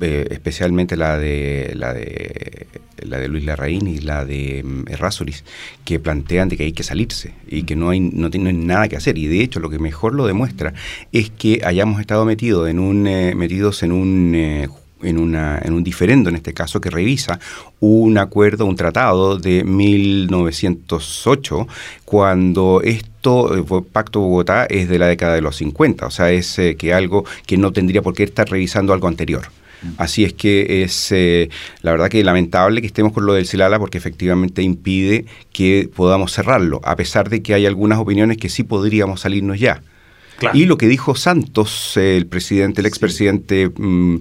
eh, 0.00 0.26
especialmente 0.30 0.96
la 0.96 1.18
de 1.18 1.72
la 1.74 1.92
de 1.92 2.66
la 3.02 3.18
de 3.18 3.28
Luis 3.28 3.44
Larraín 3.44 3.86
y 3.86 3.98
la 3.98 4.24
de 4.24 4.62
um, 4.64 4.84
Errázuriz, 4.88 5.44
que 5.84 6.00
plantean 6.00 6.48
de 6.48 6.56
que 6.56 6.64
hay 6.64 6.72
que 6.72 6.82
salirse 6.82 7.32
y 7.46 7.62
que 7.62 7.76
no 7.76 7.90
hay 7.90 8.00
no 8.00 8.30
tienen 8.30 8.66
nada 8.66 8.88
que 8.88 8.96
hacer 8.96 9.18
y 9.18 9.26
de 9.26 9.42
hecho 9.42 9.60
lo 9.60 9.70
que 9.70 9.78
mejor 9.78 10.14
lo 10.14 10.26
demuestra 10.26 10.74
es 11.12 11.30
que 11.30 11.60
hayamos 11.64 12.00
estado 12.00 12.24
metidos 12.24 12.68
en 12.68 12.78
un 12.78 13.06
eh, 13.06 13.34
metidos 13.34 13.82
en 13.82 13.92
un 13.92 14.34
eh, 14.34 14.68
en, 15.02 15.18
una, 15.18 15.60
en 15.62 15.74
un 15.74 15.84
diferendo, 15.84 16.28
en 16.28 16.36
este 16.36 16.52
caso, 16.52 16.80
que 16.80 16.90
revisa 16.90 17.38
un 17.80 18.18
acuerdo, 18.18 18.66
un 18.66 18.76
tratado 18.76 19.38
de 19.38 19.64
1908, 19.64 21.68
cuando 22.04 22.80
esto, 22.82 23.54
el 23.54 23.64
Pacto 23.84 24.20
Bogotá, 24.20 24.66
es 24.66 24.88
de 24.88 24.98
la 24.98 25.06
década 25.06 25.34
de 25.34 25.40
los 25.40 25.56
50, 25.56 26.06
o 26.06 26.10
sea, 26.10 26.30
es 26.30 26.58
eh, 26.58 26.76
que 26.76 26.92
algo 26.92 27.24
que 27.46 27.56
no 27.56 27.72
tendría 27.72 28.02
por 28.02 28.14
qué 28.14 28.24
estar 28.24 28.48
revisando 28.48 28.92
algo 28.92 29.08
anterior. 29.08 29.48
Así 29.96 30.24
es 30.24 30.32
que 30.32 30.82
es 30.82 31.12
eh, 31.12 31.50
la 31.82 31.92
verdad 31.92 32.08
que 32.08 32.22
lamentable 32.24 32.80
que 32.80 32.86
estemos 32.86 33.12
con 33.12 33.26
lo 33.26 33.34
del 33.34 33.46
Silala 33.46 33.78
porque 33.78 33.98
efectivamente 33.98 34.62
impide 34.62 35.24
que 35.52 35.88
podamos 35.94 36.32
cerrarlo, 36.32 36.80
a 36.84 36.96
pesar 36.96 37.28
de 37.28 37.42
que 37.42 37.54
hay 37.54 37.66
algunas 37.66 37.98
opiniones 37.98 38.36
que 38.38 38.48
sí 38.48 38.64
podríamos 38.64 39.20
salirnos 39.20 39.58
ya. 39.58 39.82
Claro. 40.38 40.56
Y 40.56 40.66
lo 40.66 40.78
que 40.78 40.86
dijo 40.86 41.16
Santos, 41.16 41.96
el 41.96 42.26
presidente, 42.26 42.80
el 42.80 42.86
expresidente 42.86 43.66
sí. 43.66 43.82
mmm, 43.82 44.18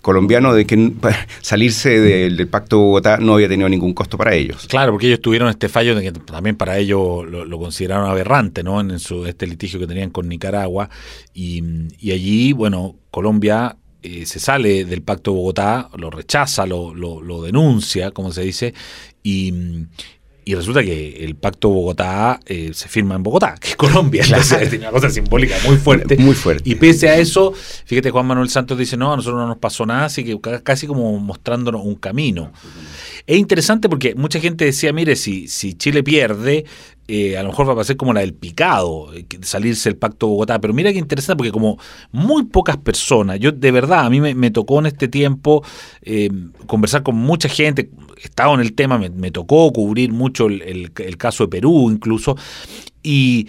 colombiano, 0.00 0.54
de 0.54 0.66
que 0.66 0.92
salirse 1.40 2.00
del, 2.00 2.36
del, 2.36 2.48
Pacto 2.48 2.78
Bogotá 2.78 3.18
no 3.18 3.34
había 3.34 3.48
tenido 3.48 3.68
ningún 3.68 3.92
costo 3.92 4.16
para 4.16 4.34
ellos. 4.34 4.66
Claro, 4.66 4.92
porque 4.92 5.08
ellos 5.08 5.20
tuvieron 5.20 5.48
este 5.48 5.68
fallo 5.68 5.94
de 5.94 6.02
que 6.02 6.12
también 6.12 6.56
para 6.56 6.78
ellos 6.78 7.26
lo, 7.28 7.44
lo 7.44 7.58
consideraron 7.58 8.08
aberrante, 8.08 8.62
¿no? 8.62 8.80
En 8.80 8.98
su, 8.98 9.26
este 9.26 9.46
litigio 9.46 9.78
que 9.78 9.86
tenían 9.86 10.10
con 10.10 10.28
Nicaragua. 10.28 10.88
Y, 11.34 11.62
y 11.98 12.12
allí, 12.12 12.52
bueno, 12.52 12.96
Colombia 13.10 13.76
eh, 14.08 14.26
se 14.26 14.40
sale 14.40 14.84
del 14.84 15.02
Pacto 15.02 15.30
de 15.30 15.36
Bogotá, 15.36 15.90
lo 15.96 16.10
rechaza, 16.10 16.66
lo, 16.66 16.94
lo, 16.94 17.20
lo 17.20 17.42
denuncia, 17.42 18.10
como 18.10 18.32
se 18.32 18.42
dice, 18.42 18.74
y, 19.22 19.52
y, 20.48 20.54
resulta 20.54 20.82
que 20.82 21.24
el 21.24 21.36
Pacto 21.36 21.68
Bogotá 21.68 22.40
eh, 22.46 22.70
se 22.72 22.88
firma 22.88 23.14
en 23.14 23.22
Bogotá, 23.22 23.54
que 23.60 23.70
es 23.70 23.76
Colombia. 23.76 24.22
Claro. 24.28 24.42
Entonces 24.42 24.70
tiene 24.70 24.84
una 24.84 24.92
cosa 24.92 25.10
simbólica 25.10 25.56
muy 25.64 25.76
fuerte. 25.76 26.16
Muy 26.18 26.34
fuerte. 26.34 26.68
Y 26.68 26.74
pese 26.74 27.08
a 27.08 27.16
eso, 27.16 27.52
fíjate, 27.84 28.10
Juan 28.10 28.26
Manuel 28.26 28.50
Santos 28.50 28.76
dice, 28.76 28.96
no, 28.96 29.12
a 29.12 29.16
nosotros 29.16 29.40
no 29.40 29.46
nos 29.46 29.58
pasó 29.58 29.86
nada, 29.86 30.06
así 30.06 30.24
que 30.24 30.38
casi 30.62 30.86
como 30.86 31.18
mostrándonos 31.18 31.84
un 31.84 31.94
camino. 31.94 32.52
Es 33.26 33.38
interesante 33.38 33.88
porque 33.88 34.14
mucha 34.14 34.40
gente 34.40 34.64
decía, 34.64 34.92
mire, 34.92 35.16
si, 35.16 35.48
si 35.48 35.74
Chile 35.74 36.02
pierde, 36.02 36.64
eh, 37.10 37.38
a 37.38 37.42
lo 37.42 37.48
mejor 37.48 37.66
va 37.66 37.72
a 37.72 37.76
pasar 37.76 37.96
como 37.96 38.12
la 38.12 38.20
del 38.20 38.34
picado, 38.34 39.14
eh, 39.14 39.26
salirse 39.40 39.88
del 39.88 39.96
Pacto 39.96 40.28
Bogotá. 40.28 40.60
Pero 40.60 40.74
mira 40.74 40.92
qué 40.92 40.98
interesante, 40.98 41.38
porque 41.38 41.52
como 41.52 41.78
muy 42.12 42.44
pocas 42.44 42.76
personas, 42.76 43.40
yo 43.40 43.50
de 43.50 43.70
verdad, 43.70 44.04
a 44.04 44.10
mí 44.10 44.20
me, 44.20 44.34
me 44.34 44.50
tocó 44.50 44.78
en 44.78 44.86
este 44.86 45.08
tiempo 45.08 45.64
eh, 46.02 46.28
conversar 46.66 47.02
con 47.02 47.16
mucha 47.16 47.48
gente, 47.48 47.90
estado 48.22 48.54
en 48.54 48.60
el 48.60 48.72
tema, 48.74 48.98
me, 48.98 49.30
tocó 49.30 49.72
cubrir 49.72 50.12
mucho 50.12 50.46
el, 50.46 50.62
el, 50.62 50.92
el, 50.96 51.16
caso 51.16 51.44
de 51.44 51.48
Perú 51.48 51.90
incluso, 51.90 52.36
y, 53.02 53.48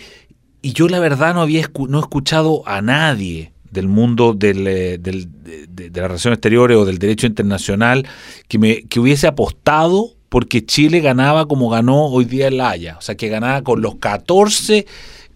y 0.61 0.73
yo 0.73 0.87
la 0.87 0.99
verdad 0.99 1.33
no 1.33 1.41
había 1.41 1.61
escu 1.61 1.87
no 1.87 1.99
he 1.99 2.01
escuchado 2.01 2.63
a 2.65 2.81
nadie 2.81 3.51
del 3.71 3.87
mundo 3.87 4.33
del, 4.33 4.67
eh, 4.67 4.97
del, 4.97 5.27
de, 5.43 5.89
las 5.89 6.07
relaciones 6.07 6.37
exteriores 6.37 6.77
o 6.77 6.85
del 6.85 6.97
derecho 6.97 7.27
internacional 7.27 8.07
que, 8.47 8.57
me, 8.57 8.83
que 8.83 8.99
hubiese 8.99 9.27
apostado 9.27 10.11
porque 10.29 10.65
Chile 10.65 10.99
ganaba 10.99 11.47
como 11.47 11.69
ganó 11.69 12.05
hoy 12.05 12.25
día 12.25 12.47
en 12.47 12.57
La 12.57 12.69
Haya, 12.69 12.97
o 12.97 13.01
sea, 13.01 13.15
que 13.15 13.29
ganaba 13.29 13.63
con 13.63 13.81
los 13.81 13.95
14 13.95 14.85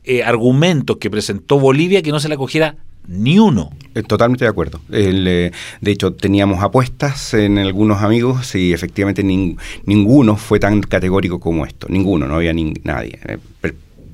eh, 0.03 0.23
argumentos 0.23 0.97
que 0.97 1.09
presentó 1.09 1.59
Bolivia 1.59 2.01
que 2.01 2.11
no 2.11 2.19
se 2.19 2.29
le 2.29 2.37
cogiera 2.37 2.75
ni 3.07 3.39
uno. 3.39 3.72
Totalmente 4.07 4.45
de 4.45 4.50
acuerdo. 4.50 4.81
Eh, 4.91 5.51
de 5.81 5.91
hecho, 5.91 6.13
teníamos 6.13 6.63
apuestas 6.63 7.36
en 7.36 7.60
algunos 7.60 8.01
amigos 8.01 8.55
y 8.55 8.74
efectivamente 8.74 9.24
nin, 9.24 9.57
ninguno 9.86 10.36
fue 10.36 10.60
tan 10.60 10.81
categórico 10.81 11.39
como 11.39 11.65
esto. 11.65 11.88
Ninguno, 11.89 12.27
no 12.27 12.36
había 12.36 12.53
ni, 12.53 12.74
nadie. 12.83 13.19
Eh, 13.27 13.38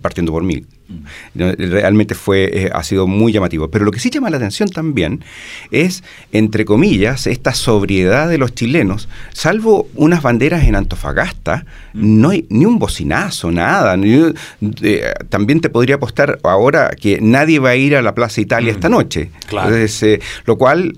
partiendo 0.01 0.31
por 0.31 0.43
mí. 0.43 0.63
Realmente 1.35 2.15
fue, 2.15 2.49
eh, 2.51 2.69
ha 2.73 2.83
sido 2.83 3.07
muy 3.07 3.31
llamativo. 3.31 3.69
Pero 3.69 3.85
lo 3.85 3.91
que 3.91 3.99
sí 3.99 4.09
llama 4.09 4.29
la 4.29 4.37
atención 4.37 4.69
también 4.69 5.23
es, 5.71 6.03
entre 6.31 6.65
comillas, 6.65 7.27
esta 7.27 7.53
sobriedad 7.53 8.27
de 8.27 8.37
los 8.37 8.53
chilenos. 8.53 9.07
Salvo 9.31 9.87
unas 9.95 10.21
banderas 10.21 10.63
en 10.63 10.75
Antofagasta, 10.75 11.65
mm. 11.93 12.21
no 12.21 12.29
hay 12.29 12.45
ni 12.49 12.65
un 12.65 12.79
bocinazo, 12.79 13.51
nada. 13.51 13.95
Eh, 14.01 15.13
también 15.29 15.61
te 15.61 15.69
podría 15.69 15.95
apostar 15.95 16.39
ahora 16.43 16.91
que 16.99 17.19
nadie 17.21 17.59
va 17.59 17.69
a 17.69 17.75
ir 17.75 17.95
a 17.95 18.01
la 18.01 18.15
Plaza 18.15 18.41
Italia 18.41 18.71
mm. 18.73 18.75
esta 18.75 18.89
noche. 18.89 19.29
Eh, 20.01 20.19
lo 20.45 20.57
cual 20.57 20.97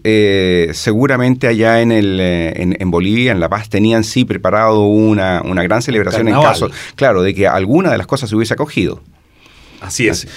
seguramente 0.73 1.47
allá 1.47 1.81
en, 1.81 1.91
el, 1.91 2.19
en, 2.19 2.91
Bolivia, 2.91 3.31
en 3.31 3.39
La 3.39 3.49
Paz, 3.49 3.69
tenían 3.69 4.03
sí 4.03 4.25
preparado 4.25 4.85
una, 4.85 5.41
una 5.43 5.63
gran 5.63 5.81
celebración 5.81 6.27
en 6.27 6.35
caso, 6.35 6.69
claro, 6.95 7.21
de 7.21 7.33
que 7.33 7.47
alguna 7.47 7.91
de 7.91 7.97
las 7.97 8.07
cosas 8.07 8.29
se 8.29 8.35
hubiese 8.35 8.53
acogido. 8.53 9.01
Así 9.81 10.07
es. 10.07 10.27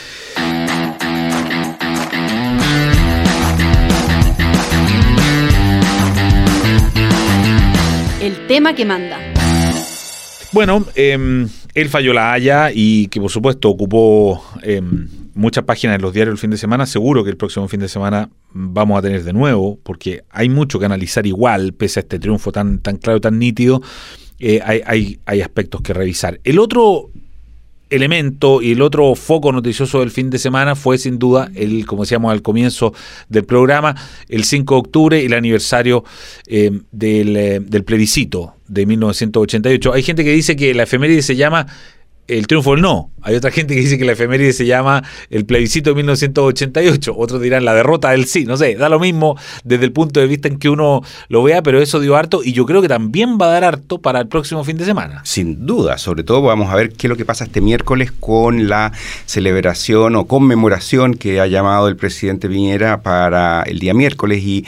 El 8.22 8.46
tema 8.48 8.74
que 8.74 8.86
manda. 8.86 9.18
Bueno, 10.50 10.86
eh, 10.94 11.46
él 11.74 11.88
falló 11.90 12.14
la 12.14 12.32
Haya 12.32 12.70
y 12.72 13.08
que 13.08 13.20
por 13.20 13.30
supuesto 13.30 13.68
ocupó 13.68 14.42
em, 14.62 15.08
muchas 15.34 15.64
páginas 15.64 15.96
en 15.96 16.02
los 16.02 16.14
diarios 16.14 16.32
el 16.32 16.38
fin 16.38 16.50
de 16.50 16.56
semana. 16.56 16.86
Seguro 16.86 17.22
que 17.22 17.30
el 17.30 17.36
próximo 17.36 17.68
fin 17.68 17.80
de 17.80 17.88
semana 17.88 18.30
vamos 18.50 18.98
a 18.98 19.02
tener 19.02 19.24
de 19.24 19.32
nuevo, 19.34 19.78
porque 19.82 20.24
hay 20.30 20.48
mucho 20.48 20.78
que 20.78 20.86
analizar 20.86 21.26
igual, 21.26 21.74
pese 21.74 22.00
a 22.00 22.02
este 22.02 22.18
triunfo 22.18 22.50
tan, 22.50 22.78
tan 22.78 22.96
claro, 22.96 23.20
tan 23.20 23.38
nítido. 23.38 23.82
Eh, 24.38 24.60
hay, 24.64 24.80
hay, 24.86 25.18
hay 25.26 25.42
aspectos 25.42 25.82
que 25.82 25.92
revisar. 25.92 26.40
El 26.44 26.58
otro 26.58 27.10
elemento 27.90 28.62
y 28.62 28.72
el 28.72 28.82
otro 28.82 29.14
foco 29.14 29.52
noticioso 29.52 30.00
del 30.00 30.10
fin 30.10 30.30
de 30.30 30.38
semana 30.38 30.74
fue 30.74 30.98
sin 30.98 31.18
duda 31.18 31.50
el, 31.54 31.86
como 31.86 32.02
decíamos 32.02 32.32
al 32.32 32.42
comienzo 32.42 32.92
del 33.28 33.44
programa, 33.44 33.94
el 34.28 34.44
5 34.44 34.74
de 34.74 34.78
octubre 34.78 35.24
el 35.24 35.32
aniversario 35.32 36.04
eh, 36.46 36.70
del, 36.92 37.36
eh, 37.36 37.60
del 37.60 37.84
plebiscito 37.84 38.54
de 38.68 38.86
1988. 38.86 39.92
Hay 39.92 40.02
gente 40.02 40.24
que 40.24 40.32
dice 40.32 40.56
que 40.56 40.74
la 40.74 40.84
efeméride 40.84 41.22
se 41.22 41.36
llama 41.36 41.66
el 42.28 42.46
triunfo 42.46 42.72
del 42.72 42.82
no. 42.82 43.10
Hay 43.22 43.34
otra 43.34 43.50
gente 43.50 43.74
que 43.74 43.80
dice 43.80 43.96
que 43.96 44.04
la 44.04 44.12
efeméride 44.12 44.52
se 44.52 44.66
llama 44.66 45.02
el 45.30 45.46
plebiscito 45.46 45.90
de 45.90 45.96
1988. 45.96 47.14
Otros 47.16 47.40
dirán 47.40 47.64
la 47.64 47.74
derrota 47.74 48.10
del 48.10 48.26
sí. 48.26 48.44
No 48.44 48.56
sé, 48.56 48.76
da 48.76 48.88
lo 48.88 49.00
mismo 49.00 49.36
desde 49.64 49.84
el 49.84 49.92
punto 49.92 50.20
de 50.20 50.26
vista 50.26 50.48
en 50.48 50.58
que 50.58 50.68
uno 50.68 51.02
lo 51.28 51.42
vea, 51.42 51.62
pero 51.62 51.80
eso 51.80 52.00
dio 52.00 52.16
harto 52.16 52.42
y 52.44 52.52
yo 52.52 52.66
creo 52.66 52.82
que 52.82 52.88
también 52.88 53.38
va 53.40 53.46
a 53.46 53.50
dar 53.50 53.64
harto 53.64 53.98
para 53.98 54.20
el 54.20 54.28
próximo 54.28 54.62
fin 54.62 54.76
de 54.76 54.84
semana. 54.84 55.22
Sin 55.24 55.66
duda, 55.66 55.96
sobre 55.96 56.22
todo 56.22 56.42
vamos 56.42 56.70
a 56.70 56.76
ver 56.76 56.92
qué 56.92 57.06
es 57.06 57.08
lo 57.08 57.16
que 57.16 57.24
pasa 57.24 57.44
este 57.44 57.62
miércoles 57.62 58.12
con 58.12 58.68
la 58.68 58.92
celebración 59.24 60.16
o 60.16 60.26
conmemoración 60.26 61.14
que 61.14 61.40
ha 61.40 61.46
llamado 61.46 61.88
el 61.88 61.96
presidente 61.96 62.48
Piñera 62.48 63.02
para 63.02 63.62
el 63.62 63.78
día 63.78 63.94
miércoles 63.94 64.42
y, 64.44 64.64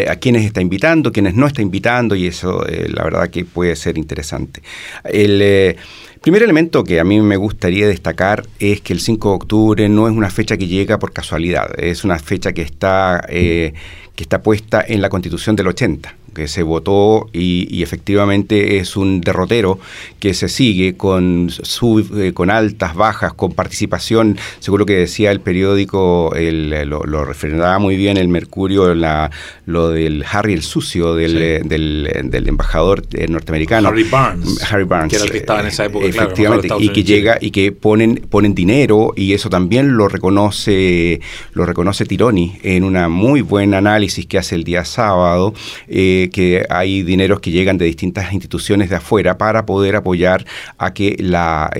a 0.00 0.16
quienes 0.16 0.44
está 0.44 0.60
invitando, 0.60 1.12
quienes 1.12 1.34
no 1.34 1.46
está 1.46 1.62
invitando 1.62 2.14
y 2.16 2.26
eso 2.26 2.66
eh, 2.66 2.88
la 2.92 3.04
verdad 3.04 3.28
que 3.28 3.44
puede 3.44 3.76
ser 3.76 3.98
interesante. 3.98 4.62
El. 5.04 5.40
Eh, 5.42 5.76
Primer 6.20 6.42
elemento 6.42 6.84
que 6.84 6.99
a 7.00 7.04
mí 7.04 7.20
me 7.20 7.36
gustaría 7.36 7.86
destacar 7.86 8.46
es 8.58 8.80
que 8.80 8.92
el 8.92 9.00
5 9.00 9.28
de 9.28 9.34
octubre 9.34 9.88
no 9.88 10.06
es 10.06 10.14
una 10.14 10.30
fecha 10.30 10.56
que 10.56 10.66
llega 10.66 10.98
por 10.98 11.12
casualidad, 11.12 11.70
es 11.78 12.04
una 12.04 12.18
fecha 12.18 12.52
que 12.52 12.62
está, 12.62 13.24
eh, 13.28 13.72
que 14.14 14.22
está 14.22 14.42
puesta 14.42 14.84
en 14.86 15.00
la 15.00 15.08
Constitución 15.08 15.56
del 15.56 15.68
80 15.68 16.14
que 16.34 16.48
se 16.48 16.62
votó 16.62 17.28
y, 17.32 17.82
efectivamente 17.82 18.76
es 18.76 18.96
un 18.96 19.20
derrotero 19.20 19.78
que 20.18 20.34
se 20.34 20.48
sigue 20.48 20.96
con, 20.96 21.50
eh, 21.50 22.32
con 22.32 22.50
altas, 22.50 22.94
bajas, 22.94 23.32
con 23.32 23.52
participación, 23.52 24.38
seguro 24.58 24.84
que 24.84 24.96
decía 24.96 25.30
el 25.30 25.40
periódico, 25.40 26.34
el, 26.34 26.70
lo, 26.88 27.04
lo 27.04 27.24
refrendaba 27.24 27.78
muy 27.78 27.96
bien 27.96 28.16
el 28.16 28.28
Mercurio, 28.28 28.94
la, 28.94 29.30
lo 29.66 29.90
del 29.90 30.24
Harry 30.30 30.52
el 30.52 30.62
sucio, 30.62 31.14
del, 31.14 31.36
eh, 31.40 31.62
del, 31.64 32.48
embajador 32.48 33.04
eh, 33.12 33.26
norteamericano. 33.28 33.88
Harry 33.88 34.04
Barnes. 34.04 34.72
Harry 34.72 34.84
Barnes. 34.84 35.10
Que 35.10 35.16
era 35.16 35.24
el 35.24 35.30
que 35.30 35.38
estaba 35.38 35.60
en 35.60 35.66
esa 35.66 35.84
época. 35.86 36.06
Efectivamente, 36.06 36.68
y 36.78 36.90
que 36.90 37.04
llega 37.04 37.38
y 37.40 37.50
que 37.50 37.72
ponen, 37.72 38.16
ponen 38.28 38.54
dinero 38.54 39.12
y 39.16 39.32
eso 39.32 39.48
también 39.50 39.96
lo 39.96 40.08
reconoce, 40.08 41.20
lo 41.52 41.66
reconoce 41.66 42.04
Tironi 42.04 42.58
en 42.62 42.84
una 42.84 43.08
muy 43.08 43.40
buen 43.40 43.74
análisis 43.74 44.26
que 44.26 44.38
hace 44.38 44.54
el 44.54 44.64
día 44.64 44.84
sábado. 44.84 45.54
Eh, 45.88 46.19
que 46.28 46.66
hay 46.68 47.02
dineros 47.02 47.40
que 47.40 47.50
llegan 47.50 47.78
de 47.78 47.86
distintas 47.86 48.32
instituciones 48.32 48.90
de 48.90 48.96
afuera 48.96 49.38
para 49.38 49.64
poder 49.64 49.96
apoyar 49.96 50.44
a 50.76 50.92
que 50.92 51.16
la, 51.18 51.70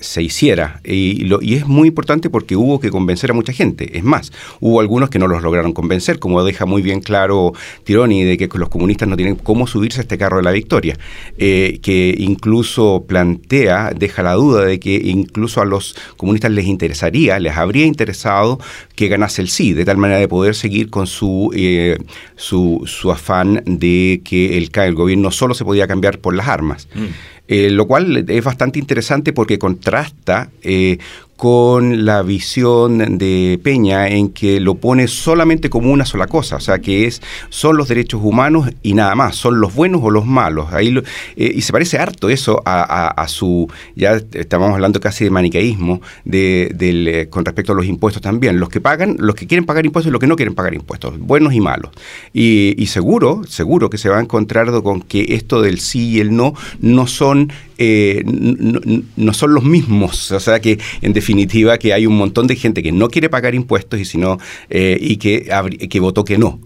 se 0.00 0.22
hiciera. 0.22 0.80
Y, 0.84 1.28
es 1.54 1.66
muy 1.66 1.88
importante 1.88 2.30
porque 2.30 2.56
hubo 2.56 2.80
que 2.80 2.90
convencer 2.90 3.30
a 3.30 3.34
mucha 3.34 3.52
gente. 3.52 3.96
Es 3.96 4.04
más, 4.04 4.32
hubo 4.60 4.80
algunos 4.80 5.10
que 5.10 5.18
no 5.18 5.28
los 5.28 5.42
lograron 5.42 5.72
convencer, 5.72 6.18
como 6.18 6.42
deja 6.42 6.66
muy 6.66 6.82
bien 6.82 7.00
claro 7.00 7.52
Tironi, 7.84 8.24
de 8.24 8.36
que 8.36 8.48
los 8.58 8.68
comunistas 8.68 9.08
no 9.08 9.16
tienen 9.16 9.36
cómo 9.36 9.66
subirse 9.66 10.00
a 10.00 10.02
este 10.02 10.18
carro 10.18 10.38
de 10.38 10.42
la 10.42 10.50
victoria, 10.50 10.96
eh, 11.36 11.78
que 11.82 12.14
incluso 12.18 13.04
plantea, 13.06 13.92
deja 13.94 14.22
la 14.22 14.34
duda 14.34 14.64
de 14.64 14.80
que 14.80 14.94
incluso 14.94 15.60
a 15.60 15.64
los 15.64 15.96
comunistas 16.16 16.50
les 16.50 16.66
interesaría, 16.66 17.38
les 17.38 17.56
habría 17.56 17.86
interesado 17.86 18.58
que 18.94 19.08
ganase 19.08 19.42
el 19.42 19.48
sí, 19.48 19.72
de 19.72 19.84
tal 19.84 19.96
manera 19.96 20.18
de 20.18 20.28
poder 20.28 20.54
seguir 20.54 20.90
con 20.90 21.06
su, 21.06 21.50
eh, 21.54 21.98
su, 22.36 22.82
su 22.86 23.10
afán 23.10 23.62
de 23.68 24.22
que 24.24 24.56
el, 24.56 24.70
el 24.74 24.94
gobierno 24.94 25.30
solo 25.30 25.54
se 25.54 25.64
podía 25.64 25.86
cambiar 25.86 26.18
por 26.18 26.34
las 26.34 26.48
armas. 26.48 26.88
Mm. 26.94 27.06
Eh, 27.50 27.70
lo 27.70 27.86
cual 27.86 28.26
es 28.28 28.44
bastante 28.44 28.78
interesante 28.78 29.32
porque 29.32 29.58
contrasta 29.58 30.50
eh, 30.62 30.98
con 31.38 32.04
la 32.04 32.22
visión 32.22 33.16
de 33.16 33.60
Peña 33.62 34.08
en 34.08 34.30
que 34.30 34.58
lo 34.58 34.74
pone 34.74 35.06
solamente 35.06 35.70
como 35.70 35.92
una 35.92 36.04
sola 36.04 36.26
cosa, 36.26 36.56
o 36.56 36.60
sea, 36.60 36.80
que 36.80 37.06
es 37.06 37.22
son 37.48 37.76
los 37.76 37.86
derechos 37.86 38.20
humanos 38.24 38.68
y 38.82 38.94
nada 38.94 39.14
más, 39.14 39.36
son 39.36 39.60
los 39.60 39.72
buenos 39.72 40.00
o 40.02 40.10
los 40.10 40.26
malos. 40.26 40.72
Ahí 40.72 40.92
eh, 41.36 41.52
y 41.54 41.60
se 41.60 41.72
parece 41.72 41.96
harto 41.96 42.28
eso 42.28 42.60
a, 42.66 43.24
su, 43.28 43.70
ya 43.94 44.20
estamos 44.32 44.72
hablando 44.72 44.98
casi 44.98 45.22
de 45.22 45.30
maniqueísmo 45.30 46.02
de, 46.24 46.72
del, 46.74 47.06
eh, 47.06 47.28
con 47.28 47.44
respecto 47.44 47.70
a 47.70 47.76
los 47.76 47.86
impuestos 47.86 48.20
también. 48.20 48.58
Los 48.58 48.68
que 48.68 48.80
pagan, 48.80 49.14
los 49.20 49.36
que 49.36 49.46
quieren 49.46 49.64
pagar 49.64 49.86
impuestos 49.86 50.10
y 50.10 50.12
los 50.12 50.20
que 50.20 50.26
no 50.26 50.34
quieren 50.34 50.56
pagar 50.56 50.74
impuestos, 50.74 51.20
buenos 51.20 51.54
y 51.54 51.60
malos. 51.60 51.92
Y, 52.32 52.74
y 52.76 52.88
seguro, 52.88 53.42
seguro 53.46 53.90
que 53.90 53.98
se 53.98 54.08
va 54.08 54.18
a 54.18 54.20
encontrar 54.20 54.72
con 54.82 55.02
que 55.02 55.36
esto 55.36 55.62
del 55.62 55.78
sí 55.78 56.08
y 56.08 56.20
el 56.20 56.34
no 56.34 56.54
no 56.80 57.06
son 57.06 57.52
eh, 57.78 58.24
no, 58.24 59.32
son 59.32 59.54
los 59.54 59.64
mismos. 59.64 60.32
O 60.32 60.40
sea 60.40 60.60
que, 60.60 60.78
en 61.00 61.12
definitiva, 61.12 61.78
que 61.78 61.92
hay 61.92 62.06
un 62.06 62.16
montón 62.16 62.48
de 62.48 62.56
gente 62.56 62.82
que 62.82 62.92
no 62.92 63.08
quiere 63.08 63.30
pagar 63.30 63.54
impuestos 63.54 64.00
y, 64.00 64.04
sino, 64.04 64.38
eh, 64.68 64.98
y 65.00 65.16
que, 65.16 65.48
que 65.88 66.00
votó 66.00 66.24
que 66.24 66.38
no. 66.38 66.60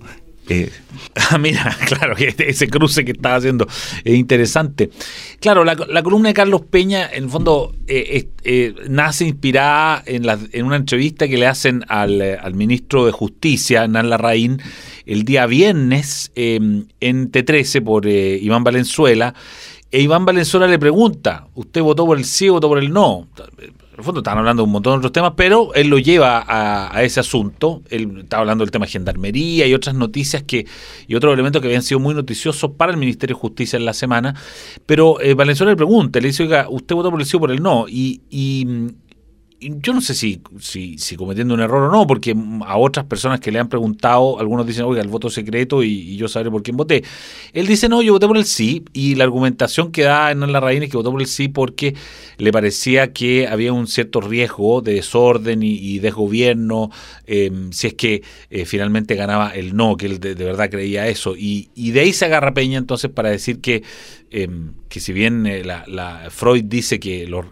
Eh. 0.49 0.71
Ah, 1.15 1.39
mira, 1.39 1.77
claro, 1.87 2.17
que 2.17 2.35
ese 2.37 2.69
cruce 2.69 3.05
que 3.05 3.13
estaba 3.13 3.37
haciendo 3.37 3.69
es 4.05 4.15
interesante. 4.15 4.91
Claro, 5.39 5.65
la, 5.65 6.03
columna 6.03 6.31
de 6.31 6.35
Carlos 6.35 6.63
Peña, 6.63 7.09
en 7.13 7.25
el 7.25 7.31
fondo, 7.31 7.75
nace 8.89 9.27
inspirada 9.27 10.03
en, 10.07 10.25
en 10.29 10.65
una 10.65 10.77
entrevista 10.77 11.29
que 11.29 11.37
le 11.37 11.47
hacen 11.47 11.85
al, 11.89 12.55
ministro 12.55 13.05
de 13.05 13.13
Justicia, 13.13 13.87
Nan 13.87 14.09
Larraín, 14.09 14.61
el 15.05 15.25
día 15.25 15.47
viernes 15.47 16.33
en 16.35 16.89
T13 17.01 17.85
por 17.85 18.07
Iván 18.07 18.65
Valenzuela, 18.65 19.35
e 19.93 20.01
Iván 20.01 20.25
Valenzuela 20.25 20.67
le 20.67 20.79
pregunta, 20.79 21.49
¿usted 21.55 21.83
votó 21.83 22.07
por 22.07 22.17
el 22.17 22.25
sí 22.25 22.49
o 22.49 22.55
votó 22.55 22.67
por 22.67 22.79
el 22.79 22.91
no? 22.91 23.29
En 23.39 23.99
el 23.99 24.05
fondo 24.05 24.21
están 24.21 24.39
hablando 24.39 24.63
de 24.63 24.65
un 24.65 24.73
montón 24.73 24.95
de 24.95 24.99
otros 25.01 25.13
temas, 25.13 25.35
pero 25.37 25.75
él 25.75 25.89
lo 25.89 25.99
lleva 25.99 26.47
a, 26.49 27.03
ese 27.03 27.21
asunto. 27.21 27.83
Él 27.91 28.21
estaba 28.21 28.41
hablando 28.41 28.65
del 28.65 28.71
tema 28.71 28.87
de 28.87 28.93
gendarmería 28.93 29.67
y 29.67 29.75
otras 29.75 29.95
noticias 29.95 30.45
que 30.45 30.67
y 31.07 31.15
otros 31.15 31.35
elementos 31.35 31.61
que 31.61 31.69
habían 31.69 31.83
sido 31.83 32.01
muy 32.01 32.15
noticiosos 32.15 32.71
para 32.71 32.91
el 32.91 32.97
Ministerio 32.97 33.37
de 33.37 33.41
Justicia 33.41 33.77
en 33.77 33.85
la 33.85 33.93
semana. 33.93 34.35
Pero 34.87 35.21
eh, 35.21 35.35
Valenzuela 35.35 35.73
le 35.73 35.77
pregunta, 35.77 36.21
le 36.21 36.29
dice, 36.29 36.45
oiga, 36.45 36.69
¿usted 36.71 36.95
votó 36.95 37.11
por 37.11 37.21
el 37.21 37.27
sí 37.27 37.37
o 37.37 37.41
por 37.41 37.51
el 37.51 37.63
no? 37.63 37.87
Y, 37.87 38.23
y, 38.31 38.67
yo 39.63 39.93
no 39.93 40.01
sé 40.01 40.15
si, 40.15 40.41
si, 40.59 40.99
si, 40.99 41.17
cometiendo 41.17 41.55
un 41.55 41.61
error 41.61 41.85
o 41.85 41.93
no, 41.93 42.07
porque 42.07 42.37
a 42.67 42.77
otras 42.77 43.07
personas 43.07 43.41
que 43.41 43.53
le 43.53 43.59
han 43.59 43.69
preguntado, 43.69 44.39
algunos 44.41 44.67
dicen, 44.67 44.85
oiga, 44.85 45.03
el 45.03 45.09
voto 45.09 45.31
secreto 45.31 45.83
y, 45.83 46.17
yo 46.17 46.29
sabré 46.29 46.51
por 46.51 46.63
quién 46.63 46.77
voté. 46.77 47.05
Él 47.53 47.67
dice, 47.67 47.89
no, 47.89 48.03
yo 48.03 48.13
voté 48.13 48.27
por 48.27 48.37
el 48.37 48.45
sí, 48.45 48.85
y 48.93 49.15
la 49.15 49.25
argumentación 49.25 49.93
que 49.93 50.03
da 50.03 50.31
en 50.31 50.53
la 50.53 50.61
raíz 50.61 50.83
es 50.83 50.91
que 50.91 50.97
votó 50.97 51.11
por 51.11 51.21
el 51.21 51.27
sí 51.27 51.49
porque 51.49 51.95
le 52.39 52.53
parecía 52.53 53.13
que 53.13 53.47
había 53.47 53.73
un 53.73 53.87
cierto 53.87 54.21
riesgo 54.21 54.81
de 54.81 54.95
desorden 54.95 55.63
y, 55.63 55.99
desgobierno 55.99 56.91
em, 57.27 57.73
si 57.73 57.89
es 57.89 57.95
que 57.95 58.23
eh, 58.51 58.65
finalmente 58.65 59.15
ganaba 59.15 59.51
el 59.51 59.77
no, 59.77 59.97
que 59.97 60.07
él 60.07 60.21
de, 60.21 60.35
verdad 60.35 60.71
creía 60.71 61.09
eso. 61.09 61.37
Y, 61.37 61.69
y 61.75 61.93
de 61.93 62.01
ahí 62.01 62.13
se 62.13 62.25
agarra 62.25 62.55
Peña 62.55 62.79
entonces 62.79 63.11
para 63.11 63.31
decir 63.31 63.61
que 63.61 63.83
Em, 64.35 64.73
que 64.89 64.99
si 64.99 65.13
bien 65.13 65.47
eh, 65.47 65.63
la, 65.63 66.29
Freud 66.31 66.65
dice 66.65 66.99
que 66.99 67.27
los, 67.27 67.45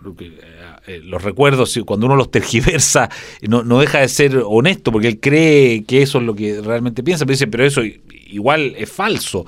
eh, 0.87 1.03
los, 1.05 1.23
recuerdos, 1.23 1.79
cuando 1.85 2.07
uno 2.07 2.17
los 2.17 2.31
tergiversa, 2.31 3.11
no, 3.43 3.63
no, 3.63 3.81
deja 3.81 3.99
de 3.99 4.09
ser 4.09 4.43
honesto, 4.47 4.91
porque 4.91 5.09
él 5.09 5.21
cree 5.21 5.85
que 5.85 6.01
eso 6.01 6.19
es 6.21 6.25
lo 6.25 6.35
que 6.35 6.63
realmente 6.63 7.03
piensa, 7.03 7.27
pero 7.27 7.35
dice, 7.35 7.49
pero 7.49 7.67
eso 7.67 7.83
igual 8.31 8.75
es 8.79 8.91
falso. 8.91 9.45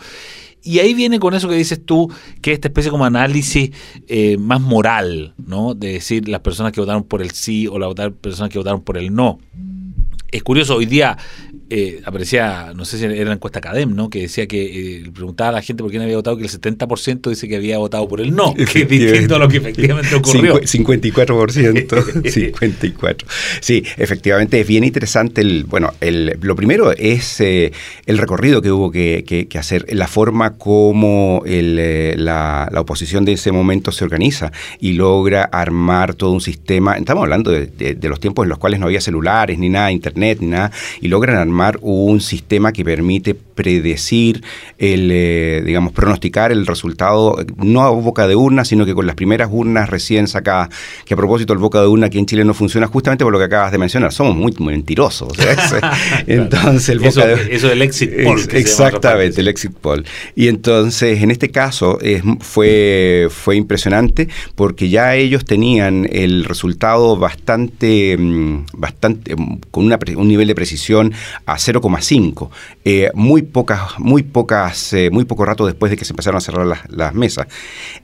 y 0.63 0.81
ahí 0.81 0.93
viene 0.93 1.19
con 1.19 1.33
eso 1.33 1.49
que 1.49 1.55
dices 1.55 1.81
tú, 1.87 2.13
que 2.43 2.53
esta 2.53 2.69
especie 2.69 2.91
como 2.91 3.07
análisis 3.07 3.71
eh, 4.09 4.37
más 4.37 4.61
moral, 4.61 5.33
¿no? 5.39 5.73
De 5.73 5.95
decir 5.95 6.29
las 6.29 6.43
personas 6.43 6.73
que 6.73 6.83
votaron 6.83 7.05
por 7.05 7.23
el 7.23 7.31
sí 7.31 7.67
o 7.67 7.79
las 7.79 7.95
personas 8.21 8.51
que 8.51 8.59
votaron 8.59 8.83
por 8.83 8.99
el 8.99 9.15
no. 9.15 9.39
Es 10.31 10.43
curioso, 10.43 10.77
hoy 10.77 10.87
día 10.87 11.17
eh, 11.75 12.03
aparecía, 12.05 12.75
no 12.77 12.85
sé 12.85 12.99
si 12.99 13.05
era 13.07 13.25
la 13.25 13.33
encuesta 13.33 13.59
Academ, 13.59 13.95
¿no? 13.95 14.11
Que 14.11 14.21
decía 14.21 14.47
que 14.47 14.99
eh, 14.99 15.11
preguntaba 15.15 15.49
a 15.49 15.53
la 15.53 15.63
gente 15.63 15.83
por 15.83 15.91
quién 15.91 16.03
había 16.03 16.17
votado, 16.17 16.37
que 16.37 16.43
el 16.43 16.51
70% 16.51 17.31
dice 17.31 17.49
que 17.49 17.57
había 17.57 17.79
votado 17.79 18.07
por 18.07 18.21
el 18.21 18.37
no, 18.37 18.53
que 18.73 18.83
es 18.83 18.89
distinto 18.89 19.37
a 19.37 19.39
lo 19.39 19.49
que 19.49 19.57
efectivamente 19.57 20.15
ocurrió. 20.15 20.61
54%, 20.61 22.31
54. 22.31 23.29
Sí, 23.61 23.83
efectivamente 23.97 24.61
es 24.61 24.67
bien 24.67 24.85
interesante. 24.85 25.41
El, 25.41 25.65
bueno, 25.65 25.95
el, 26.03 26.37
lo 26.43 26.55
primero 26.57 26.93
es 26.93 27.41
eh, 27.41 27.73
el 28.05 28.19
recorrido 28.19 28.61
que 28.61 28.71
hubo 28.71 28.91
que, 28.91 29.49
hacer, 29.59 29.87
la 29.95 30.09
forma 30.09 30.59
como 30.59 31.43
la, 31.47 32.69
oposición 32.77 33.25
de 33.25 33.33
ese 33.33 33.51
momento 33.51 33.93
se 33.93 34.05
organiza 34.05 34.53
y 34.79 34.93
logra 34.93 35.45
armar 35.45 36.15
todo 36.15 36.33
un 36.33 36.43
sistema. 36.43 36.99
Estamos 36.99 37.23
hablando 37.23 37.51
de, 37.51 37.67
de 37.67 38.09
los 38.11 38.21
tiempos 38.21 38.45
en 38.45 38.51
los 38.51 38.59
cuales 38.59 38.79
no 38.79 38.87
había 38.87 39.01
celulares, 39.01 39.59
ni 39.59 39.71
nada, 39.71 39.91
internet, 39.91 40.39
ni 40.41 40.49
nada, 40.49 40.71
y 41.01 41.09
logran 41.09 41.37
armar 41.37 41.62
un 41.81 42.21
sistema 42.21 42.73
que 42.73 42.85
permite 42.85 43.35
predecir, 43.35 44.43
el, 44.79 45.11
eh, 45.13 45.63
digamos, 45.65 45.93
pronosticar 45.93 46.53
el 46.53 46.67
resultado, 46.67 47.37
no 47.57 47.83
a 47.83 47.91
boca 47.91 48.27
de 48.27 48.35
urna, 48.37 48.65
sino 48.65 48.85
que 48.85 48.95
con 48.95 49.07
las 49.07 49.15
primeras 49.15 49.49
urnas 49.51 49.89
recién 49.89 50.27
sacadas, 50.27 50.71
que 51.05 51.15
a 51.15 51.17
propósito 51.17 51.53
el 51.53 51.59
boca 51.59 51.81
de 51.81 51.87
urna 51.87 52.07
aquí 52.07 52.19
en 52.19 52.27
Chile 52.27 52.45
no 52.45 52.55
funciona 52.55 52.87
justamente 52.87 53.25
por 53.25 53.33
lo 53.33 53.39
que 53.39 53.45
acabas 53.45 53.73
de 53.73 53.79
mencionar, 53.79 54.13
somos 54.13 54.35
muy, 54.37 54.53
mentirosos. 54.59 55.33
entonces 56.27 56.89
el 56.89 56.99
boca 57.01 57.27
de, 57.27 57.55
eso 57.55 57.69
del 57.69 57.83
exit 57.83 58.11
poll. 58.25 58.41
exactamente, 58.53 59.41
el 59.41 59.49
exit 59.49 59.73
poll. 59.73 60.05
Y 60.35 60.49
entonces 60.49 61.23
en 61.23 61.31
este 61.31 61.51
caso 61.51 61.99
fue, 62.41 63.29
fue 63.31 63.57
impresionante 63.57 64.29
porque 64.55 64.89
ya 64.89 65.15
ellos 65.15 65.45
tenían 65.45 66.09
el 66.11 66.45
resultado 66.45 67.17
bastante, 67.17 68.17
mm, 68.19 68.67
bastante 68.75 69.37
mm, 69.37 69.61
con 69.71 69.87
una, 69.87 69.99
un 70.17 70.29
nivel 70.29 70.49
de 70.49 70.55
precisión 70.55 71.13
a 71.53 71.57
0,5. 71.57 72.49
Eh, 72.85 73.11
muy 73.15 73.43
pocas, 73.43 73.99
muy 73.99 74.23
pocas, 74.23 74.93
eh, 74.93 75.11
muy 75.11 75.25
poco 75.25 75.45
rato 75.45 75.67
después 75.67 75.91
de 75.91 75.97
que 75.97 76.05
se 76.05 76.13
empezaron 76.13 76.39
a 76.39 76.41
cerrar 76.41 76.67
las, 76.89 77.15
mesas. 77.15 77.47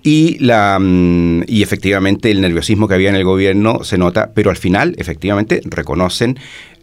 Y, 0.03 0.39
la, 0.39 0.79
mm, 0.79 1.45
y 1.47 1.63
efectivamente 1.63 2.31
el 2.31 2.41
nerviosismo 2.41 2.89
que 2.89 2.95
había 2.95 3.09
en 3.09 3.17
el 3.17 3.25
gobierno 3.25 3.85
se 3.85 3.99
nota, 3.99 4.33
pero 4.35 4.51
al 4.51 4.57
final 4.57 4.95
efectivamente 4.99 5.61
reconocen 5.65 6.39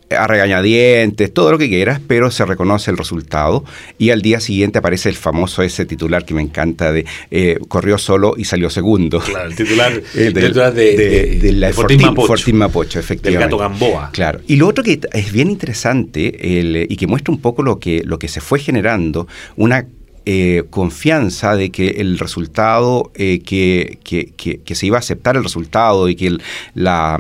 a 0.10 0.28
regañadientes, 0.28 1.34
todo 1.34 1.52
lo 1.52 1.58
que 1.58 1.68
quieras, 1.68 2.00
pero 2.08 2.30
se 2.30 2.46
reconoce 2.46 2.92
el 2.92 2.98
resultado 2.98 3.64
y 3.98 4.12
al 4.12 4.22
día 4.22 4.40
siguiente 4.40 4.78
aparece 4.80 5.10
el 5.10 5.16
famoso 5.16 5.64
ese 5.64 5.86
titular 5.86 6.26
que 6.26 6.34
me 6.34 6.42
encanta 6.42 6.92
de 6.92 7.06
eh, 7.32 7.58
corrió 7.68 7.98
solo 7.98 8.36
y 8.38 8.46
salió 8.46 8.70
segundo. 8.70 9.20
Claro, 9.20 9.50
el 9.50 9.56
titular, 9.56 9.92
eh, 10.16 11.40
de, 11.42 11.52
la 11.54 11.74
Fortín, 11.74 12.58
Mapocho. 12.58 13.00
efectivamente. 13.00 13.30
Del 13.30 13.40
gato 13.40 13.58
Gamboa. 13.58 14.12
Claro. 14.12 14.42
Y 14.48 14.58
lo 14.58 14.68
otro 14.68 14.84
que 14.84 15.00
es 15.12 15.32
bien 15.32 15.50
interesante 15.50 16.60
el, 16.60 16.86
y 16.90 16.96
que 16.96 17.08
muestra 17.08 17.34
un 17.34 17.42
poco 17.42 17.64
lo 17.64 17.80
que, 17.80 18.04
lo 18.06 18.20
que 18.20 18.28
se 18.28 18.42
fue 18.42 18.60
generando, 18.60 19.28
una 19.56 19.88
eh, 20.28 20.64
confianza 20.70 21.56
de 21.56 21.72
que 21.72 21.88
el 21.98 22.20
resultado, 22.20 23.12
que, 23.16 24.00
que, 24.04 24.32
que, 24.36 24.62
que, 24.64 24.76
se 24.76 24.86
iba 24.86 24.98
a 24.98 25.00
aceptar 25.00 25.36
el 25.36 25.44
resultado 25.44 26.10
y 26.10 26.16
que 26.16 26.28
el, 26.28 26.42
la 26.74 27.20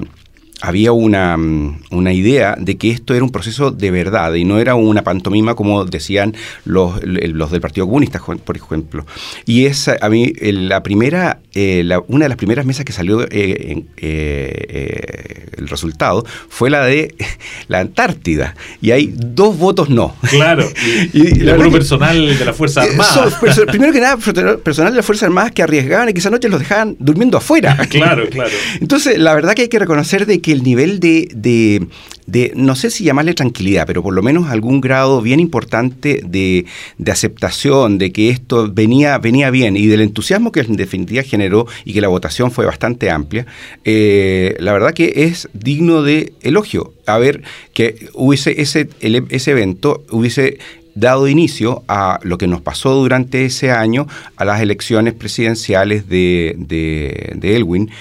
había 0.68 0.92
una, 0.92 1.38
mm, 1.38 1.80
una, 1.92 2.14
idea 2.14 2.56
de 2.58 2.78
que 2.78 2.92
esto 2.92 3.14
era 3.14 3.24
un 3.24 3.32
proceso 3.32 3.72
de 3.72 3.92
verdad 3.92 4.34
y 4.34 4.46
no 4.46 4.60
era 4.60 4.76
una 4.76 5.04
pantomima 5.04 5.56
como 5.56 5.86
decían 5.86 6.36
los, 6.64 7.04
los 7.04 7.52
del 7.52 7.62
Partido 7.62 7.86
Comunista, 7.88 8.20
por 8.20 8.56
ejemplo. 8.56 9.06
Y 9.46 9.66
es 9.66 9.88
a 9.88 10.10
mí 10.10 10.34
la 10.42 10.84
primera, 10.84 11.40
eh, 11.54 11.88
una 12.08 12.26
de 12.26 12.30
las 12.30 12.38
primeras 12.38 12.66
mesas 12.66 12.86
que 12.86 12.94
salió 12.94 13.24
eh, 13.24 13.84
eh, 13.98 15.46
el 15.58 15.68
resultado 15.68 16.26
fue 16.50 16.70
la 16.70 16.86
de 16.86 17.16
la 17.68 17.80
Antártida 17.80 18.56
y 18.82 18.92
hay 18.92 19.14
dos 19.16 19.58
votos 19.58 19.90
no. 19.90 20.16
Claro. 20.30 20.68
y, 21.14 21.44
y 21.44 21.72
personal 21.72 22.38
de 22.38 22.46
la 22.46 22.54
Fuerza 22.54 22.84
Armada. 22.84 23.40
primero 23.68 23.94
que 23.94 24.02
nada, 24.02 24.18
personal 24.18 24.94
de 24.94 24.98
la 24.98 25.04
Fuerza 25.04 25.26
Armada 25.26 25.50
que 25.50 25.64
arriesgaban 25.64 26.10
y 26.10 26.14
que 26.14 26.20
esa 26.20 26.30
noche 26.30 26.50
los 26.50 26.60
dejaban 26.60 26.96
durmiendo 27.00 27.38
afuera. 27.38 27.78
Claro, 27.96 28.28
claro. 28.30 28.52
Entonces, 28.82 29.18
la 29.18 29.34
verdad 29.34 29.54
que 29.54 29.64
hay 29.64 29.68
que 29.70 29.80
reconocer 29.80 30.26
de 30.26 30.42
que 30.42 30.52
el 30.56 30.64
nivel 30.64 31.00
de, 31.00 31.30
de, 32.26 32.52
no 32.56 32.76
sé 32.76 32.90
si 32.90 33.04
llamarle 33.04 33.34
tranquilidad, 33.34 33.86
pero 33.86 34.02
por 34.02 34.14
lo 34.14 34.24
menos 34.24 34.50
algún 34.50 34.82
grado 34.82 35.22
bien 35.22 35.40
importante 35.40 36.22
de, 36.26 36.66
de, 36.98 37.12
aceptación, 37.12 37.98
de 37.98 38.12
que 38.12 38.30
esto 38.30 38.72
venía, 38.72 39.18
venía 39.18 39.50
bien 39.52 39.78
y 39.78 39.88
del 39.88 40.02
entusiasmo 40.02 40.52
que 40.52 40.62
en 40.62 40.76
definitiva 40.76 41.24
generó 41.24 41.68
y 41.84 41.94
que 41.94 42.02
la 42.02 42.08
votación 42.08 42.52
fue 42.52 42.66
bastante 42.66 43.12
amplia, 43.12 43.46
eh, 43.84 44.56
la 44.60 44.74
verdad 44.74 44.94
que 44.94 45.14
es 45.16 45.50
digno 45.54 46.02
de 46.02 46.34
elogio. 46.42 46.94
A 47.06 47.20
ver, 47.20 47.44
que 47.74 48.10
hubiese 48.14 48.62
ese, 48.62 48.90
ese 49.00 49.52
evento 49.52 50.04
hubiese 50.10 50.58
dado 50.96 51.28
inicio 51.28 51.84
a 51.88 52.20
lo 52.24 52.38
que 52.38 52.48
nos 52.48 52.62
pasó 52.62 52.96
durante 52.96 53.46
ese 53.46 53.70
año, 53.72 54.08
a 54.38 54.46
las 54.46 54.62
elecciones 54.62 55.14
presidenciales 55.14 56.08
de, 56.08 56.56
de, 56.58 57.34
de 57.36 57.56
Elwin, 57.58 57.92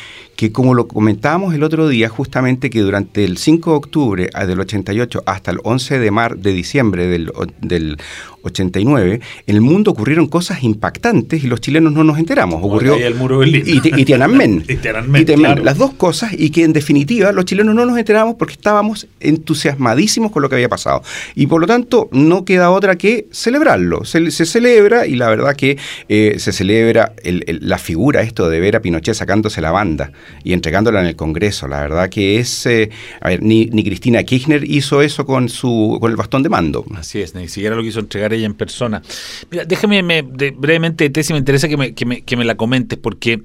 que 0.45 0.53
como 0.53 0.75
lo 0.75 0.89
comentábamos 0.89 1.55
el 1.55 1.63
otro 1.63 1.89
día, 1.89 2.11
justamente 2.11 2.69
que 2.69 2.81
durante 2.81 3.25
el 3.25 3.39
5 3.39 3.71
de 3.71 3.77
octubre 3.79 4.31
ah, 4.35 4.45
del 4.45 4.61
88 4.61 5.23
hasta 5.25 5.53
el 5.53 5.59
11 5.65 5.99
de, 5.99 6.11
mar, 6.11 6.37
de 6.37 6.53
diciembre 6.53 7.07
del, 7.07 7.33
del 7.63 7.97
89, 8.45 9.21
en 9.47 9.55
el 9.55 9.61
mundo 9.61 9.91
ocurrieron 9.91 10.27
cosas 10.27 10.63
impactantes 10.63 11.43
y 11.43 11.47
los 11.47 11.61
chilenos 11.61 11.93
no 11.93 12.05
nos 12.05 12.19
enteramos. 12.19 12.63
Ocurrió 12.63 12.95
el 12.95 13.15
muro 13.15 13.45
y, 13.45 13.63
y, 13.65 14.05
Tiananmen. 14.05 14.65
Las 15.65 15.79
dos 15.79 15.95
cosas 15.95 16.33
y 16.37 16.51
que 16.51 16.65
en 16.65 16.73
definitiva 16.73 17.33
los 17.33 17.45
chilenos 17.45 17.75
no 17.75 17.87
nos 17.87 17.99
enteramos 17.99 18.37
porque 18.37 18.55
estábamos 18.55 19.07
entusiasmadísimos 19.21 20.31
con 20.31 20.43
lo 20.43 20.49
que 20.49 20.57
había 20.57 20.69
pasado. 20.69 21.03
Y 21.35 21.47
por 21.47 21.61
lo 21.61 21.67
tanto 21.67 22.09
no 22.13 22.45
queda 22.45 22.71
otra 22.71 22.97
que 22.97 23.27
celebrarlo. 23.31 24.05
Se, 24.05 24.31
celebra 24.31 25.07
y 25.07 25.17
la 25.17 25.29
verdad 25.29 25.57
que 25.57 25.79
eh, 26.09 26.37
se 26.39 26.53
celebra 26.53 27.15
la 27.25 27.79
figura 27.79 28.23
esto 28.23 28.49
de 28.49 28.61
ver 28.61 28.77
a 28.77 28.83
Pinochet 28.83 29.15
sacándose 29.15 29.61
la 29.61 29.71
banda 29.71 30.13
y 30.43 30.53
entregándola 30.53 31.01
en 31.01 31.07
el 31.07 31.17
Congreso. 31.17 31.67
La 31.69 31.81
verdad 31.81 32.09
que 32.09 32.39
es... 32.39 32.67
Eh, 32.67 32.91
a 33.21 33.29
ver, 33.29 33.43
ni, 33.43 33.67
ni 33.67 33.85
Cristina 33.85 34.23
Kirchner 34.23 34.65
hizo 34.69 35.03
eso 35.03 35.25
con, 35.25 35.49
su, 35.49 35.99
con 36.01 36.11
el 36.11 36.17
bastón 36.17 36.43
de 36.43 36.49
mando. 36.49 36.85
Así 36.95 37.21
es, 37.21 37.35
ni 37.35 37.49
siquiera 37.49 37.77
lo 37.77 37.83
quiso 37.83 38.01
entregar 38.01 38.34
ella 38.35 38.47
en 38.47 38.55
persona. 38.55 39.03
Mira, 39.51 39.65
déjame 39.65 40.23
brevemente, 40.23 41.09
Tessy, 41.11 41.33
me 41.33 41.39
interesa 41.39 41.69
que 41.69 41.77
me, 41.77 41.95
que 41.95 42.37
me, 42.37 42.45
la 42.45 42.57
comentes, 42.57 42.99
porque 42.99 43.43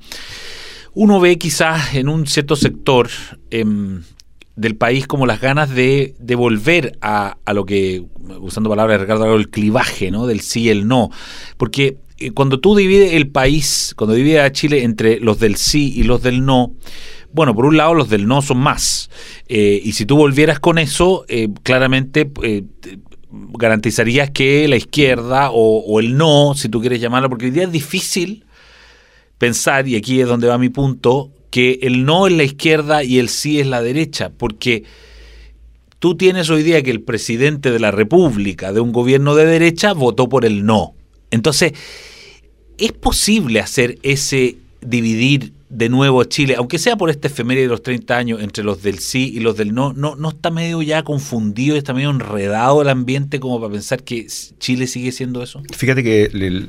uno 0.94 1.20
ve 1.20 1.38
quizás 1.38 1.96
en 1.96 2.10
un 2.10 2.28
cierto 2.28 2.56
sector 2.56 3.10
em, 3.52 4.02
del 4.56 4.76
país 4.76 5.08
como 5.08 5.26
las 5.26 5.40
ganas 5.40 5.70
de, 5.70 6.16
volver 6.36 6.98
a, 7.02 7.38
a, 7.46 7.54
lo 7.54 7.66
que, 7.66 8.04
usando 8.40 8.70
palabras 8.70 9.00
de 9.00 9.06
Ricardo, 9.06 9.36
el 9.36 9.50
clivaje, 9.50 10.12
¿no? 10.12 10.28
Del 10.28 10.42
sí 10.42 10.64
y 10.64 10.70
el 10.70 10.88
no. 10.88 11.10
Porque 11.58 11.98
eh, 12.20 12.32
cuando 12.32 12.60
tú 12.60 12.76
divides 12.76 13.14
el 13.14 13.30
país, 13.30 13.94
cuando 13.96 14.14
divides 14.14 14.42
a 14.42 14.52
Chile 14.52 14.84
entre 14.84 15.20
los 15.20 15.40
del 15.40 15.56
sí 15.56 15.94
y 15.96 16.04
los 16.04 16.22
del 16.22 16.46
no, 16.46 16.74
bueno, 17.32 17.56
por 17.56 17.66
un 17.66 17.78
lado 17.78 17.94
los 17.94 18.10
del 18.10 18.28
no 18.28 18.42
son 18.42 18.58
más. 18.58 19.10
Eh, 19.48 19.80
y 19.84 19.94
si 19.94 20.06
tú 20.06 20.18
volvieras 20.18 20.60
con 20.60 20.78
eso, 20.78 21.26
eh, 21.30 21.48
claramente 21.64 22.30
garantizarías 23.32 24.32
que 24.32 24.68
la 24.68 24.76
izquierda 24.76 25.50
o, 25.52 26.00
el 26.00 26.18
no, 26.18 26.54
si 26.56 26.70
tú 26.70 26.80
quieres 26.82 27.00
llamarlo, 27.00 27.30
porque 27.30 27.46
hoy 27.46 27.52
día 27.52 27.64
es 27.64 27.72
difícil 27.72 28.46
pensar, 29.38 29.88
y 29.88 29.96
aquí 29.96 30.20
es 30.20 30.28
donde 30.28 30.48
va 30.48 30.58
mi 30.58 30.70
punto, 30.70 31.30
que 31.50 31.80
el 31.84 32.06
no 32.06 32.28
es 32.28 32.34
la 32.34 32.44
izquierda 32.44 33.04
y 33.04 33.20
el 33.20 33.30
sí 33.30 33.60
es 33.60 33.68
la 33.68 33.82
derecha, 33.82 34.32
porque 34.36 34.84
tú 36.00 36.16
tienes 36.16 36.50
hoy 36.50 36.64
día 36.64 36.84
que 36.84 36.92
el 36.92 37.02
presidente 37.02 37.72
de 37.72 37.80
la 37.80 37.92
República, 37.92 38.74
de 38.74 38.80
un 38.80 38.92
gobierno 38.92 39.36
de 39.36 39.46
derecha, 39.46 39.94
votó 39.94 40.28
por 40.30 40.46
el 40.46 40.66
no. 40.66 40.94
Entonces, 41.32 41.74
¿es 42.78 42.92
posible 42.92 43.60
hacer 43.60 43.98
ese 44.04 44.58
dividir 44.82 45.54
de 45.70 45.88
nuevo 45.88 46.24
Chile, 46.24 46.56
aunque 46.58 46.80
sea 46.80 46.98
por 46.98 47.12
este 47.12 47.28
efeméride 47.28 47.64
de 47.64 47.70
los 47.70 47.84
30 47.84 48.18
años 48.18 48.42
entre 48.42 48.64
los 48.64 48.82
del 48.82 48.98
sí 48.98 49.32
y 49.36 49.40
los 49.40 49.56
del 49.56 49.74
no, 49.74 49.94
no, 49.94 50.16
no 50.16 50.30
está 50.30 50.50
medio 50.50 50.82
ya 50.82 51.04
confundido, 51.04 51.76
está 51.78 51.94
medio 51.94 52.10
enredado 52.10 52.82
el 52.82 52.90
ambiente 52.90 53.40
como 53.40 53.60
para 53.62 53.72
pensar 53.72 54.02
que 54.02 54.26
Chile 54.58 54.88
sigue 54.88 55.12
siendo 55.12 55.44
eso? 55.44 55.62
Fíjate 55.72 56.04
que 56.04 56.68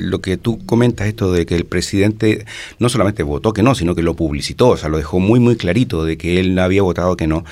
lo 0.00 0.20
que 0.22 0.36
tú 0.38 0.64
comentas, 0.64 1.08
esto 1.08 1.30
de 1.30 1.44
que 1.44 1.56
el 1.56 1.66
presidente 1.66 2.46
no 2.78 2.88
solamente 2.88 3.22
votó 3.22 3.52
que 3.52 3.62
no, 3.62 3.74
sino 3.74 3.94
que 3.94 4.02
lo 4.02 4.14
publicitó, 4.14 4.70
o 4.70 4.76
sea, 4.78 4.88
lo 4.88 4.96
dejó 4.96 5.20
muy, 5.20 5.38
muy 5.38 5.56
clarito 5.56 6.04
de 6.04 6.16
que 6.16 6.40
él 6.40 6.58
había 6.58 6.82
votado 6.82 7.16
que 7.16 7.26
no, 7.26 7.44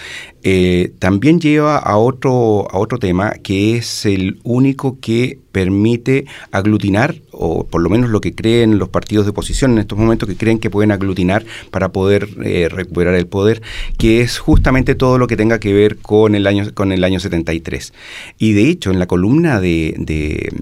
eh, 0.43 0.93
también 0.99 1.41
lleva 1.41 1.77
a 1.77 1.99
otro, 1.99 2.71
a 2.71 2.79
otro 2.79 2.99
tema 2.99 3.33
que 3.43 3.77
es 3.77 4.07
el 4.07 4.41
único 4.45 4.99
que 4.99 5.42
permite 5.53 6.27
aglutinar, 6.51 7.15
o 7.31 7.67
por 7.67 7.83
lo 7.83 7.91
menos 7.91 8.11
lo 8.11 8.21
que 8.21 8.35
creen 8.35 8.79
los 8.79 8.89
partidos 8.89 9.27
de 9.27 9.31
oposición 9.31 9.73
en 9.73 9.79
estos 9.79 9.99
momentos, 9.99 10.29
que 10.29 10.37
creen 10.37 10.59
que 10.59 10.71
pueden 10.71 10.91
aglutinar 10.91 11.45
para 11.71 11.91
poder 11.93 12.29
eh, 12.43 12.69
recuperar 12.71 13.15
el 13.15 13.27
poder, 13.27 13.63
que 13.99 14.23
es 14.23 14.39
justamente 14.39 14.95
todo 14.95 15.19
lo 15.19 15.27
que 15.27 15.37
tenga 15.37 15.61
que 15.61 15.73
ver 15.73 15.99
con 15.99 16.35
el 16.35 16.47
año, 16.47 16.73
con 16.75 16.93
el 16.93 17.05
año 17.05 17.21
73. 17.21 17.93
Y 18.39 18.53
de 18.55 18.69
hecho, 18.69 18.91
en 18.91 18.99
la 18.99 19.07
columna 19.07 19.61
de, 19.61 19.95
de, 19.99 20.53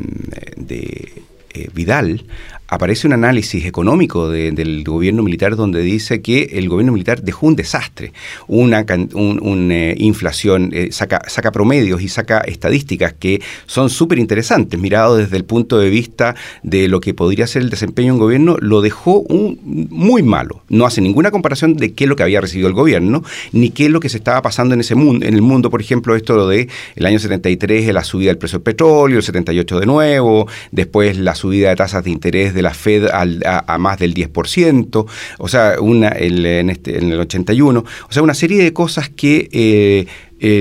de 0.57 1.23
eh, 1.53 1.69
Vidal 1.75 2.25
aparece 2.71 3.09
un 3.09 3.13
análisis 3.13 3.67
económico 3.67 4.31
del 4.31 4.85
gobierno 4.85 5.23
militar 5.23 5.57
donde 5.57 5.83
dice 5.83 6.23
que 6.23 6.51
el 6.53 6.69
gobierno 6.69 6.93
militar 6.93 7.21
dejó 7.21 7.49
un 7.49 7.57
desastre, 7.57 8.13
una, 8.47 8.87
eh, 8.89 9.95
inflación, 9.99 10.71
eh, 10.73 10.91
saca, 10.93 11.51
promedios 11.53 12.01
y 12.01 12.09
saca 12.09 12.39
estadísticas 12.41 13.13
que 13.13 13.43
son 13.67 13.91
súper 13.91 14.19
interesantes, 14.19 14.79
mirado 14.79 15.17
desde 15.17 15.37
el 15.37 15.45
punto 15.45 15.79
de 15.79 15.91
vista 15.91 16.37
de 16.63 16.87
lo 16.87 17.01
que 17.01 17.13
podría 17.13 17.49
ser 17.49 17.63
el 17.63 17.71
desempeño 17.71 18.09
de 18.09 18.13
un 18.13 18.19
gobierno, 18.21 18.57
lo 18.61 18.83
dejó 18.83 19.19
un, 19.21 19.59
muy 19.91 20.23
malo. 20.23 20.63
No 20.69 20.87
hace 20.87 21.01
ninguna 21.01 21.33
comparación 21.33 21.77
de 21.77 21.93
qué 21.93 22.05
es 22.05 22.09
lo 22.09 22.15
que 22.15 22.23
había 22.23 22.41
recibido 22.41 22.69
el 22.69 22.75
gobierno, 22.75 23.25
ni 23.51 23.71
qué 23.71 23.87
es 23.87 23.91
lo 23.91 23.99
que 23.99 24.09
se 24.09 24.19
estaba 24.19 24.43
pasando 24.43 24.75
en 24.75 24.81
ese 24.81 24.95
mundo, 24.95 25.27
en 25.27 25.35
el 25.35 25.43
mundo, 25.43 25.71
por 25.71 25.81
ejemplo, 25.81 26.15
esto 26.15 26.37
lo 26.37 26.47
de 26.47 26.69
el 26.95 27.07
año 27.07 27.19
73, 27.19 27.93
la 27.93 28.05
subida 28.05 28.29
del 28.29 28.39
precio 28.39 28.59
del 28.59 28.65
petróleo, 28.65 29.19
el 29.19 29.25
78 29.25 29.81
de 29.81 29.87
nuevo, 29.87 30.47
después 30.71 31.19
la 31.19 31.35
subida 31.35 31.71
de 31.71 31.77
tasas 31.77 32.05
de 32.05 32.11
interés 32.11 32.55
la 32.63 32.75
Fed 32.75 33.07
a, 33.13 33.79
más 33.79 33.99
del 33.99 34.15
10%, 34.15 35.07
o 35.39 35.49
sea, 35.49 35.75
una, 35.81 36.09
en, 36.11 36.71
este, 36.71 36.99
en 36.99 37.13
el 37.13 37.21
81, 37.21 37.81
o 37.81 38.13
sea, 38.13 38.23
una 38.23 38.35
serie 38.35 38.63
de 38.63 38.73
cosas 38.73 39.09
que... 39.09 39.49
Eh, 39.53 40.07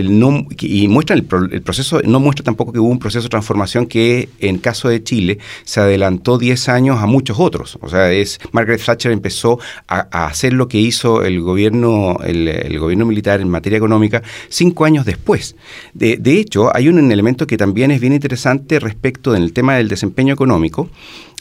no, 0.09 0.45
y 0.59 0.89
muestran 0.89 1.19
el, 1.19 1.61
proceso, 1.61 2.01
no 2.03 2.19
muestra 2.19 2.43
tampoco 2.43 2.73
que 2.73 2.79
hubo 2.79 2.89
un 2.89 2.99
proceso 2.99 3.23
de 3.23 3.29
transformación 3.29 3.87
que 3.87 4.27
en 4.39 4.57
caso 4.57 4.89
de 4.89 5.01
Chile 5.01 5.39
se 5.63 5.79
adelantó 5.79 6.37
10 6.37 6.67
años 6.67 6.99
a 6.99 7.05
muchos 7.05 7.39
otros. 7.39 7.77
O 7.81 7.87
sea, 7.87 8.11
es 8.11 8.39
Margaret 8.51 8.83
Thatcher 8.83 9.13
empezó 9.13 9.57
a, 9.87 10.01
hacer 10.27 10.51
lo 10.51 10.67
que 10.67 10.79
hizo 10.79 11.23
el 11.23 11.39
gobierno, 11.39 12.17
el, 12.25 12.77
gobierno 12.77 13.05
militar 13.05 13.39
en 13.39 13.49
materia 13.49 13.77
económica 13.77 14.21
cinco 14.49 14.83
años 14.83 15.05
después. 15.05 15.55
De, 15.93 16.17
de 16.17 16.33
hecho, 16.39 16.75
hay 16.75 16.89
un 16.89 17.09
elemento 17.09 17.47
que 17.47 17.55
también 17.55 17.91
es 17.91 18.01
bien 18.01 18.11
interesante 18.11 18.79
respecto 18.79 19.31
del 19.31 19.53
tema 19.53 19.75
del 19.75 19.87
desempeño 19.87 20.33
económico, 20.33 20.89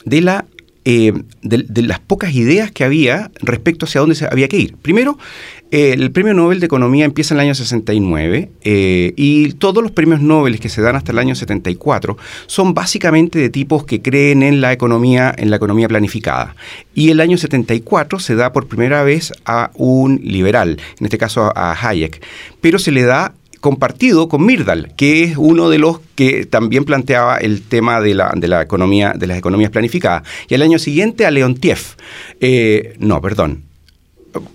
de, 0.09 0.21
la, 0.21 0.45
eh, 0.85 1.13
de, 1.43 1.83
las 1.83 2.01
pocas 2.01 2.35
ideas 2.35 2.71
que 2.71 2.85
había 2.85 3.31
respecto 3.41 3.87
hacia 3.87 4.01
dónde 4.01 4.15
se 4.15 4.27
había 4.27 4.49
que 4.49 4.59
ir. 4.59 4.77
Primero, 4.77 5.19
eh, 5.71 5.93
el 5.93 6.11
Premio 6.13 6.33
Nobel 6.33 6.61
de 6.61 6.67
Economía 6.67 7.05
empieza 7.05 7.35
en 7.35 7.41
el 7.41 7.47
año 7.47 7.55
69 7.55 8.51
eh, 8.63 9.13
y 9.17 9.53
todos 9.53 9.83
los 9.83 9.93
premios 9.93 10.23
Nobel 10.23 10.61
que 10.61 10.71
se 10.71 10.81
dan 10.81 10.97
hasta 10.97 11.13
el 11.13 11.19
año 11.19 11.35
74 11.35 12.17
son 12.47 12.73
básicamente 12.73 13.39
de 13.39 13.51
tipos 13.51 13.85
que 13.85 14.01
creen 14.01 14.43
en 14.43 14.63
la 14.63 14.73
economía, 14.73 15.35
en 15.37 15.51
la 15.51 15.57
economía 15.57 15.87
planificada. 15.89 16.57
Y 16.95 17.11
el 17.11 17.21
año 17.21 17.37
74 17.37 18.19
se 18.19 18.35
da 18.35 18.53
por 18.53 18.67
primera 18.67 19.03
vez 19.03 19.33
a 19.45 19.71
un 19.75 20.21
liberal, 20.25 20.81
en 20.99 21.05
este 21.05 21.19
caso 21.19 21.53
a 21.55 21.73
Hayek, 21.73 22.25
pero 22.63 22.79
se 22.79 22.91
le 22.91 23.03
da 23.03 23.35
compartido 23.61 24.29
con 24.29 24.45
Mirdal, 24.45 24.95
que 24.97 25.25
es 25.25 25.37
uno 25.37 25.71
de 25.71 25.79
los 25.79 26.01
que 26.15 26.47
también 26.47 26.85
planteaba 26.85 27.39
el 27.39 27.63
tema 27.63 28.01
de 28.01 28.15
la, 28.15 28.33
de 28.35 28.49
la 28.49 28.63
economía, 28.63 29.15
de 29.17 29.27
las 29.27 29.39
economías 29.39 29.71
planificadas. 29.71 30.23
Y 30.49 30.55
el 30.55 30.63
año 30.63 30.79
siguiente 30.79 31.27
a 31.27 31.31
Leontiev. 31.31 31.79
Eh, 32.41 32.95
no, 32.99 33.21
perdón. 33.21 33.63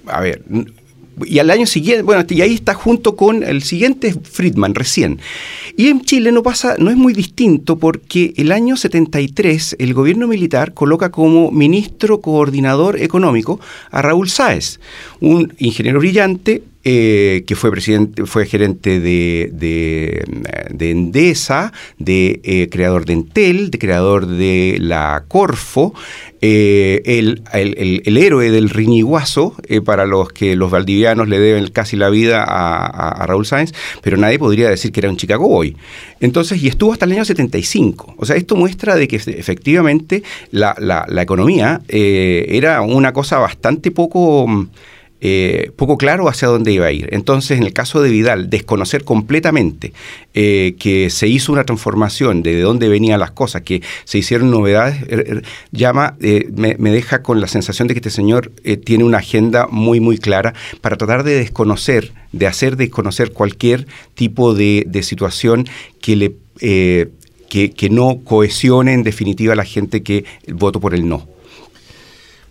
A 0.08 0.22
ver, 0.22 0.44
y 1.26 1.40
al 1.40 1.50
año 1.52 1.66
siguiente, 1.66 2.04
bueno, 2.04 2.26
y 2.28 2.42
ahí 2.42 2.54
está 2.56 2.74
junto 2.74 3.16
con 3.16 3.44
el 3.44 3.64
siguiente 3.64 4.14
Friedman 4.14 4.76
recién. 4.76 5.20
Y 5.78 5.88
en 5.88 6.02
Chile 6.02 6.32
no 6.32 6.44
pasa, 6.44 6.76
no 6.80 6.90
es 6.90 6.98
muy 6.98 7.14
distinto 7.14 7.78
porque 7.78 8.34
el 8.38 8.52
año 8.52 8.78
73 8.78 9.76
el 9.80 9.94
gobierno 9.94 10.28
militar 10.28 10.74
coloca 10.74 11.12
como 11.12 11.52
ministro 11.52 12.22
coordinador 12.22 13.00
económico 13.00 13.60
a 13.92 14.02
Raúl 14.02 14.30
Sáez, 14.30 14.80
un 15.20 15.54
ingeniero 15.60 16.00
brillante, 16.00 16.64
eh, 16.86 17.46
que 17.48 17.56
fue 17.56 17.72
presidente, 17.72 18.26
fue 18.26 18.46
gerente 18.46 19.00
de, 19.00 19.50
de, 19.54 20.92
Endesa, 20.92 21.72
de 21.98 22.42
eh, 22.44 22.68
creador 22.70 23.06
de 23.06 23.14
Entel, 23.14 23.72
de 23.72 23.80
creador 23.80 24.28
de 24.28 24.76
la 24.82 25.24
Corfo, 25.30 25.94
eh, 26.42 27.02
el, 27.06 28.18
héroe 28.18 28.52
del 28.52 28.70
riñiguazo, 28.70 29.56
para 29.86 30.06
los 30.06 30.34
que 30.34 30.58
los 30.58 30.72
valdivianos 30.72 31.30
le 31.30 31.40
deben 31.40 31.70
casi 31.70 31.96
la 31.96 32.10
vida 32.10 32.44
a, 32.46 33.26
Raúl 33.28 33.46
Sáenz, 33.46 33.72
pero 34.02 34.18
nadie 34.18 34.38
podría 34.38 34.70
decir 34.70 34.92
que 34.92 35.00
era 35.00 35.10
un 35.10 35.16
Chicago 35.16 35.48
Boy. 35.48 35.78
Entonces, 36.20 36.62
y 36.62 36.68
estuvo 36.68 36.92
hasta 36.92 37.06
el 37.06 37.14
año 37.14 37.24
75. 37.24 38.16
O 38.18 38.26
sea, 38.26 38.36
esto 38.36 38.58
muestra 38.58 38.98
de 38.98 39.08
que 39.08 39.16
efectivamente 39.16 40.22
la, 40.52 41.06
economía 41.22 41.82
era 41.88 42.82
una 42.82 43.14
cosa 43.14 43.40
bastante 43.40 43.90
poco 43.90 44.68
eh, 45.26 45.72
poco 45.78 45.98
claro 45.98 46.28
hacia 46.28 46.50
dónde 46.50 46.74
iba 46.74 46.86
a 46.86 46.92
ir. 46.92 47.08
Entonces, 47.14 47.58
en 47.58 47.64
el 47.64 47.72
caso 47.72 48.02
de 48.02 48.10
Vidal, 48.10 48.50
desconocer 48.50 49.06
completamente 49.06 49.94
eh, 50.34 50.76
que 50.78 51.10
se 51.10 51.30
hizo 51.30 51.54
una 51.54 51.64
transformación 51.64 52.44
de 52.44 52.60
dónde 52.60 52.90
venían 52.90 53.22
las 53.22 53.32
cosas, 53.32 53.62
que 53.62 53.82
se 54.04 54.18
hicieron 54.18 54.52
novedades, 54.52 55.02
er, 55.08 55.24
er, 55.26 55.44
llama, 55.72 56.18
eh, 56.20 56.50
me, 56.54 56.76
deja 56.76 57.24
con 57.24 57.40
la 57.40 57.48
sensación 57.48 57.88
de 57.88 57.94
que 57.94 58.00
este 58.00 58.10
señor 58.10 58.52
tiene 58.84 59.06
una 59.06 59.20
agenda 59.20 59.68
muy, 59.72 60.02
muy 60.02 60.18
clara 60.18 60.54
para 60.82 60.98
tratar 60.98 61.24
de 61.24 61.36
desconocer, 61.36 62.12
de 62.34 62.46
hacer 62.46 62.76
desconocer 62.76 63.32
cualquier 63.32 63.88
tipo 64.16 64.54
de, 64.54 64.86
situación 65.04 65.70
que 66.02 66.18
le... 66.18 66.36
que, 66.60 67.72
que 67.72 67.90
no 67.90 68.20
cohesione 68.26 68.94
en 68.94 69.04
definitiva 69.04 69.54
a 69.54 69.56
la 69.56 69.64
gente 69.64 70.04
que 70.04 70.26
votó 70.48 70.82
por 70.82 70.94
el 70.94 71.08
no. 71.08 71.33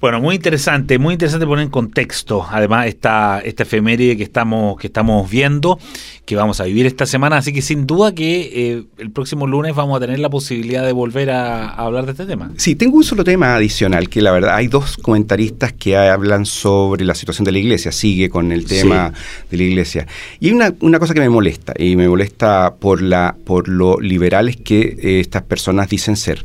Bueno, 0.03 0.21
muy 0.21 0.35
interesante, 0.35 0.99
muy 0.99 1.13
interesante 1.13 1.47
poner 1.47 1.63
en 1.63 1.71
contexto, 1.71 2.45
además, 2.51 2.89
esta, 2.89 3.39
esta 3.39 3.63
efeméride 3.63 4.17
que 4.17 4.25
estamos, 4.25 4.77
que 4.77 4.89
estamos 4.89 5.31
viendo, 5.31 5.79
que 6.25 6.35
vamos 6.35 6.61
a 6.61 6.65
vivir 6.65 6.87
esta 6.87 7.07
semana, 7.07 7.37
así 7.37 7.53
que 7.53 7.63
sin 7.63 7.87
duda 7.87 8.13
que 8.13 8.41
eh, 8.53 8.85
el 8.99 9.13
próximo 9.13 9.47
lunes 9.47 9.77
vamos 9.77 9.97
a 9.97 10.01
tener 10.01 10.19
la 10.19 10.29
posibilidad 10.29 10.85
de 10.85 10.91
volver 10.91 11.31
a, 11.31 11.69
hablar 11.69 12.07
de 12.07 12.11
este 12.13 12.27
tema. 12.27 12.51
Sí, 12.57 12.75
tengo 12.75 12.97
un 12.97 13.05
solo 13.05 13.23
tema 13.23 13.55
adicional, 13.55 14.09
que 14.09 14.21
la 14.23 14.33
verdad 14.33 14.57
hay 14.57 14.67
dos 14.67 14.97
comentaristas 14.97 15.73
que 15.73 15.97
hablan 15.97 16.47
sobre 16.47 17.05
la 17.05 17.15
situación 17.15 17.45
de 17.45 17.53
la 17.53 17.59
iglesia, 17.61 17.93
sigue 17.93 18.29
con 18.29 18.51
el 18.51 18.65
tema 18.65 19.13
de 19.53 19.57
la 19.57 19.63
iglesia. 19.63 20.09
Y 20.41 20.49
hay 20.49 20.53
una, 20.53 20.75
una, 20.81 20.99
cosa 20.99 21.15
que 21.15 21.21
me 21.21 21.29
molesta, 21.29 21.75
y 21.79 21.95
me 21.95 22.09
molesta 22.09 22.75
por, 22.75 23.03
la, 23.03 23.37
por 23.45 23.69
lo 23.69 24.01
liberales 24.01 24.57
que 24.57 24.81
eh, 24.81 25.21
estas 25.21 25.43
personas 25.43 25.89
dicen 25.89 26.17
ser. 26.17 26.45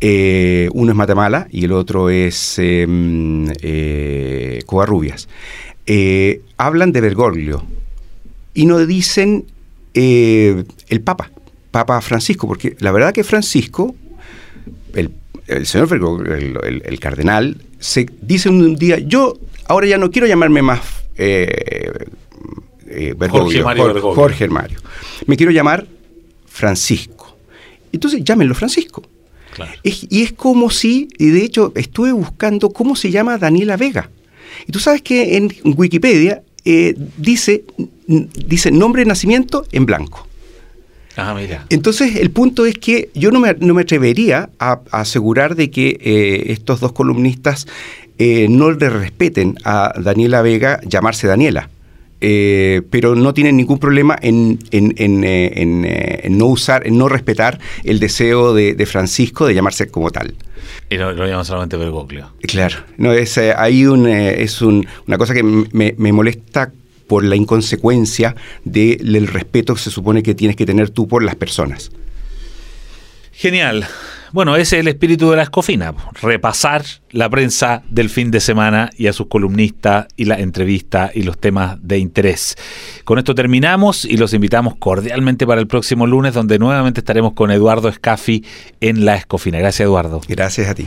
Eh, 0.00 0.68
uno 0.72 0.90
es 0.92 0.96
Matamala 0.96 1.48
y 1.50 1.64
el 1.64 1.72
otro 1.72 2.10
es 2.10 2.58
em, 2.58 3.48
eh, 3.62 4.62
Covarrubias. 4.66 5.28
Eh, 5.86 6.42
hablan 6.56 6.92
de 6.92 7.00
Bergoglio 7.00 7.64
y 8.52 8.66
no 8.66 8.84
dicen 8.84 9.46
el 9.94 11.00
Papa, 11.04 11.30
Papa 11.70 12.00
Francisco, 12.00 12.48
porque 12.48 12.76
la 12.80 12.90
verdad 12.90 13.12
que 13.12 13.22
Francisco, 13.22 13.94
el, 14.92 15.12
señor 15.66 15.88
Bergoglio, 15.88 16.34
el, 16.34 17.00
cardenal, 17.00 17.58
se 17.78 18.06
dice 18.20 18.48
un 18.48 18.74
día, 18.74 18.98
yo 18.98 19.38
ahora 19.66 19.86
ya 19.86 19.98
no 19.98 20.10
quiero 20.10 20.26
llamarme 20.26 20.62
más 20.62 20.80
Bergoglio, 23.16 23.64
Jorge 24.14 24.48
Mario, 24.48 24.80
me 25.26 25.36
quiero 25.36 25.52
llamar 25.52 25.86
Francisco. 26.46 27.36
Entonces 27.92 28.24
llámenlo 28.24 28.56
Francisco 28.56 29.02
y 29.82 30.22
es 30.22 30.32
como 30.32 30.70
si, 30.70 31.08
y 31.18 31.26
de 31.26 31.44
hecho 31.44 31.72
estuve 31.74 32.12
buscando 32.12 32.70
cómo 32.70 32.96
se 32.96 33.10
llama 33.10 33.38
Daniela 33.38 33.76
Vega. 33.76 34.10
Y 34.66 34.72
tú 34.72 34.78
sabes 34.78 35.02
que 35.02 35.36
en 35.36 35.52
Wikipedia 35.64 36.42
eh, 36.64 36.94
dice, 37.18 37.64
dice 38.06 38.70
nombre 38.70 39.02
de 39.02 39.06
nacimiento 39.06 39.66
en 39.72 39.86
blanco. 39.86 40.26
Ah, 41.16 41.34
mira. 41.34 41.66
Entonces, 41.70 42.16
el 42.16 42.30
punto 42.30 42.66
es 42.66 42.74
que 42.74 43.10
yo 43.14 43.30
no 43.30 43.38
me, 43.38 43.54
no 43.60 43.74
me 43.74 43.82
atrevería 43.82 44.50
a, 44.58 44.80
asegurar 44.90 45.54
de 45.54 45.70
que 45.70 45.98
eh, 46.00 46.52
estos 46.52 46.80
dos 46.80 46.92
columnistas 46.92 47.68
eh, 48.18 48.48
no 48.48 48.72
le 48.72 48.90
respeten 48.90 49.56
a 49.64 49.92
Daniela 50.00 50.42
Vega 50.42 50.80
llamarse 50.84 51.26
Daniela. 51.26 51.70
Eh, 52.26 52.80
pero 52.88 53.14
no 53.14 53.34
tienen 53.34 53.54
ningún 53.54 53.78
problema 53.78 54.18
en, 54.22 54.58
en, 54.70 54.94
en, 54.96 55.24
eh, 55.24 55.52
eh, 55.54 56.20
en, 56.22 56.38
no 56.38 56.46
usar, 56.46 56.86
en 56.86 56.96
no 56.96 57.06
respetar 57.06 57.60
el 57.82 58.00
deseo 58.00 58.54
de, 58.54 58.86
Francisco 58.86 59.46
de 59.46 59.52
llamarse 59.52 59.88
como 59.88 60.10
tal. 60.10 60.34
Y 60.88 60.96
lo, 60.96 61.12
lo 61.12 61.26
llaman 61.26 61.44
solamente 61.44 61.76
Bergoglio. 61.76 62.32
Claro, 62.40 62.76
no, 62.96 63.12
es, 63.12 63.36
hay 63.36 63.84
un, 63.84 64.06
es 64.06 64.62
un, 64.62 64.86
una 65.06 65.18
cosa 65.18 65.34
que 65.34 65.42
me, 65.42 65.94
me 65.98 66.12
molesta 66.14 66.72
por 67.06 67.24
la 67.24 67.36
inconsecuencia 67.36 68.34
del 68.64 69.26
respeto 69.26 69.74
que 69.74 69.80
se 69.80 69.90
supone 69.90 70.22
que 70.22 70.34
tienes 70.34 70.56
que 70.56 70.64
tener 70.64 70.88
tú 70.88 71.06
por 71.06 71.22
las 71.22 71.36
personas. 71.36 71.90
Genial. 73.32 73.86
Bueno, 74.34 74.56
ese 74.56 74.74
es 74.74 74.80
el 74.80 74.88
espíritu 74.88 75.30
de 75.30 75.36
la 75.36 75.44
escofina, 75.44 75.94
repasar 76.20 76.82
la 77.12 77.30
prensa 77.30 77.84
del 77.88 78.10
fin 78.10 78.32
de 78.32 78.40
semana 78.40 78.90
y 78.98 79.06
a 79.06 79.12
sus 79.12 79.28
columnistas 79.28 80.08
y 80.16 80.24
la 80.24 80.40
entrevista 80.40 81.12
y 81.14 81.22
los 81.22 81.38
temas 81.38 81.78
de 81.80 81.98
interés. 81.98 82.56
Con 83.04 83.20
esto 83.20 83.36
terminamos 83.36 84.04
y 84.04 84.16
los 84.16 84.34
invitamos 84.34 84.74
cordialmente 84.74 85.46
para 85.46 85.60
el 85.60 85.68
próximo 85.68 86.08
lunes 86.08 86.34
donde 86.34 86.58
nuevamente 86.58 86.98
estaremos 86.98 87.34
con 87.34 87.52
Eduardo 87.52 87.88
Escafi 87.88 88.44
en 88.80 89.04
la 89.04 89.14
escofina. 89.14 89.60
Gracias 89.60 89.86
Eduardo. 89.86 90.20
Gracias 90.26 90.68
a 90.68 90.74
ti. 90.74 90.84